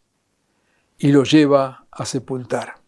y 0.98 1.12
lo 1.12 1.24
lleva 1.24 1.86
a 1.92 2.06
sepultar. 2.08 2.80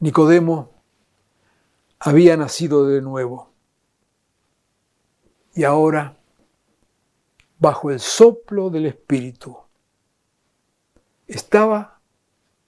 Nicodemo 0.00 0.72
había 2.00 2.36
nacido 2.36 2.84
de 2.84 3.00
nuevo 3.00 3.52
y 5.54 5.62
ahora, 5.62 6.18
bajo 7.64 7.90
el 7.90 7.98
soplo 7.98 8.68
del 8.68 8.84
Espíritu, 8.84 9.56
estaba 11.26 11.98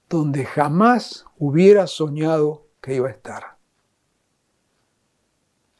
donde 0.08 0.46
jamás 0.46 1.26
hubiera 1.36 1.86
soñado 1.86 2.66
que 2.80 2.94
iba 2.94 3.08
a 3.08 3.10
estar. 3.10 3.58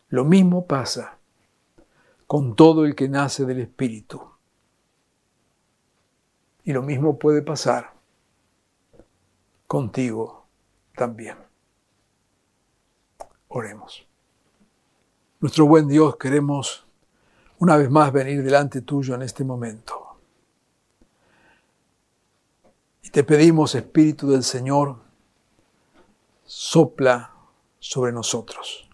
Lo 0.08 0.26
mismo 0.26 0.66
pasa 0.66 1.16
con 2.26 2.56
todo 2.56 2.84
el 2.84 2.94
que 2.94 3.08
nace 3.08 3.46
del 3.46 3.60
Espíritu. 3.60 4.20
Y 6.64 6.74
lo 6.74 6.82
mismo 6.82 7.18
puede 7.18 7.40
pasar 7.40 7.94
contigo 9.66 10.44
también. 10.94 11.38
Oremos. 13.48 14.06
Nuestro 15.40 15.64
buen 15.64 15.88
Dios, 15.88 16.16
queremos 16.16 16.86
una 17.59 17.76
vez 17.76 17.90
más 17.90 18.12
venir 18.12 18.42
delante 18.42 18.82
tuyo 18.82 19.14
en 19.14 19.22
este 19.22 19.44
momento. 19.44 20.18
Y 23.02 23.11
te 23.11 23.24
pedimos, 23.24 23.74
Espíritu 23.74 24.30
del 24.30 24.42
Señor, 24.42 24.96
sopla 26.44 27.32
sobre 27.78 28.12
nosotros. 28.12 28.88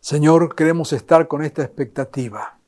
Señor, 0.00 0.54
queremos 0.54 0.92
estar 0.92 1.28
con 1.28 1.44
esta 1.44 1.62
expectativa 1.62 2.58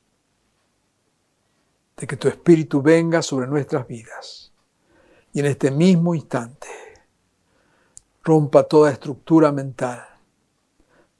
de 1.97 2.07
que 2.07 2.17
tu 2.17 2.27
Espíritu 2.27 2.81
venga 2.81 3.21
sobre 3.21 3.47
nuestras 3.47 3.87
vidas 3.87 4.51
y 5.33 5.39
en 5.39 5.45
este 5.45 5.71
mismo 5.71 6.13
instante 6.13 6.67
rompa 8.23 8.63
toda 8.63 8.91
estructura 8.91 9.51
mental, 9.51 10.05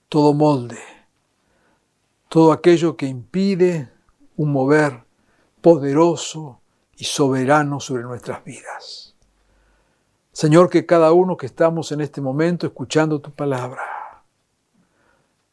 todo 0.08 0.32
molde, 0.32 0.78
todo 2.32 2.50
aquello 2.52 2.96
que 2.96 3.04
impide 3.04 3.92
un 4.38 4.52
mover 4.52 5.04
poderoso 5.60 6.62
y 6.96 7.04
soberano 7.04 7.78
sobre 7.78 8.04
nuestras 8.04 8.42
vidas. 8.42 9.14
Señor, 10.32 10.70
que 10.70 10.86
cada 10.86 11.12
uno 11.12 11.36
que 11.36 11.44
estamos 11.44 11.92
en 11.92 12.00
este 12.00 12.22
momento 12.22 12.66
escuchando 12.66 13.20
tu 13.20 13.32
palabra, 13.32 13.82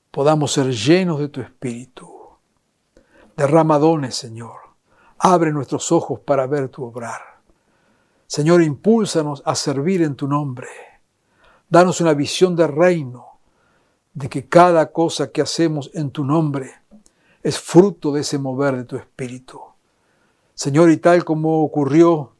podamos 0.09 0.53
ser 0.53 0.71
llenos 0.71 1.19
de 1.19 1.27
tu 1.27 1.41
espíritu. 1.41 2.09
Derrama 3.35 3.77
dones, 3.77 4.15
Señor. 4.15 4.61
Abre 5.17 5.51
nuestros 5.51 5.91
ojos 5.91 6.21
para 6.21 6.47
ver 6.47 6.69
tu 6.69 6.85
obrar. 6.85 7.41
Señor, 8.25 8.61
impúlsanos 8.61 9.43
a 9.45 9.53
servir 9.53 10.01
en 10.01 10.15
tu 10.15 10.29
nombre. 10.29 10.69
Danos 11.67 11.99
una 11.99 12.13
visión 12.13 12.55
de 12.55 12.67
reino, 12.67 13.28
de 14.19 14.27
que 14.27 14.45
cada 14.45 14.91
cosa 14.91 15.31
que 15.31 15.41
hacemos 15.41 15.91
en 15.93 16.11
tu 16.11 16.25
nombre 16.25 16.73
es 17.41 17.57
fruto 17.57 18.11
de 18.11 18.19
ese 18.19 18.37
mover 18.37 18.75
de 18.75 18.83
tu 18.83 18.97
espíritu. 18.97 19.61
Señor, 20.55 20.91
y 20.91 20.97
tal 20.97 21.23
como 21.23 21.63
ocurrió 21.63 22.33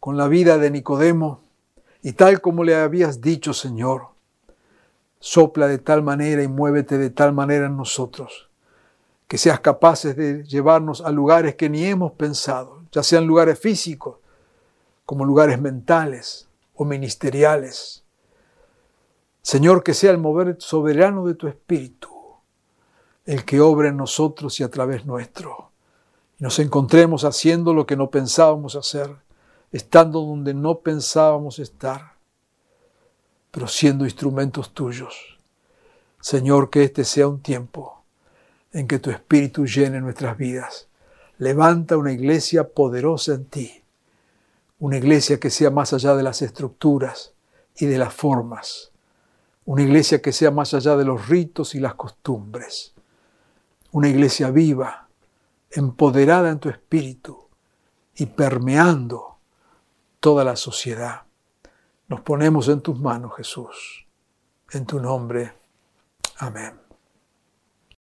con 0.00 0.16
la 0.16 0.26
vida 0.26 0.56
de 0.56 0.70
Nicodemo, 0.70 1.42
y 2.02 2.14
tal 2.14 2.40
como 2.40 2.64
le 2.64 2.74
habías 2.76 3.20
dicho, 3.20 3.52
Señor, 3.52 4.08
sopla 5.20 5.66
de 5.66 5.76
tal 5.76 6.02
manera 6.02 6.42
y 6.42 6.48
muévete 6.48 6.96
de 6.96 7.10
tal 7.10 7.34
manera 7.34 7.66
en 7.66 7.76
nosotros, 7.76 8.48
que 9.26 9.36
seas 9.36 9.60
capaces 9.60 10.16
de 10.16 10.44
llevarnos 10.44 11.02
a 11.02 11.10
lugares 11.10 11.56
que 11.56 11.68
ni 11.68 11.84
hemos 11.84 12.12
pensado, 12.12 12.84
ya 12.90 13.02
sean 13.02 13.26
lugares 13.26 13.58
físicos, 13.58 14.16
como 15.04 15.26
lugares 15.26 15.60
mentales 15.60 16.48
o 16.74 16.86
ministeriales. 16.86 18.02
Señor, 19.42 19.82
que 19.82 19.94
sea 19.94 20.10
el 20.10 20.18
mover 20.18 20.56
soberano 20.58 21.26
de 21.26 21.34
tu 21.34 21.48
Espíritu, 21.48 22.10
el 23.24 23.44
que 23.44 23.60
obra 23.60 23.88
en 23.88 23.96
nosotros 23.96 24.58
y 24.60 24.62
a 24.62 24.70
través 24.70 25.06
nuestro, 25.06 25.70
y 26.38 26.44
nos 26.44 26.58
encontremos 26.58 27.24
haciendo 27.24 27.74
lo 27.74 27.86
que 27.86 27.96
no 27.96 28.10
pensábamos 28.10 28.76
hacer, 28.76 29.14
estando 29.72 30.20
donde 30.20 30.54
no 30.54 30.78
pensábamos 30.80 31.58
estar, 31.58 32.14
pero 33.50 33.66
siendo 33.66 34.04
instrumentos 34.04 34.72
tuyos. 34.72 35.38
Señor, 36.20 36.70
que 36.70 36.84
este 36.84 37.04
sea 37.04 37.28
un 37.28 37.40
tiempo 37.40 38.02
en 38.72 38.86
que 38.86 38.98
tu 38.98 39.10
Espíritu 39.10 39.66
llene 39.66 40.00
nuestras 40.00 40.36
vidas. 40.36 40.88
Levanta 41.38 41.96
una 41.96 42.12
iglesia 42.12 42.68
poderosa 42.68 43.34
en 43.34 43.44
ti, 43.46 43.82
una 44.78 44.96
iglesia 44.96 45.38
que 45.40 45.50
sea 45.50 45.70
más 45.70 45.92
allá 45.92 46.14
de 46.14 46.22
las 46.22 46.42
estructuras 46.42 47.32
y 47.76 47.86
de 47.86 47.98
las 47.98 48.12
formas, 48.12 48.90
una 49.68 49.82
iglesia 49.82 50.22
que 50.22 50.32
sea 50.32 50.50
más 50.50 50.72
allá 50.72 50.96
de 50.96 51.04
los 51.04 51.28
ritos 51.28 51.74
y 51.74 51.78
las 51.78 51.94
costumbres, 51.94 52.94
una 53.92 54.08
iglesia 54.08 54.50
viva, 54.50 55.08
empoderada 55.70 56.48
en 56.48 56.58
tu 56.58 56.70
espíritu 56.70 57.48
y 58.14 58.24
permeando 58.24 59.36
toda 60.20 60.42
la 60.42 60.56
sociedad. 60.56 61.24
Nos 62.06 62.22
ponemos 62.22 62.66
en 62.68 62.80
tus 62.80 62.98
manos, 62.98 63.36
Jesús. 63.36 64.06
En 64.72 64.86
tu 64.86 65.00
nombre. 65.00 65.52
Amén. 66.38 66.87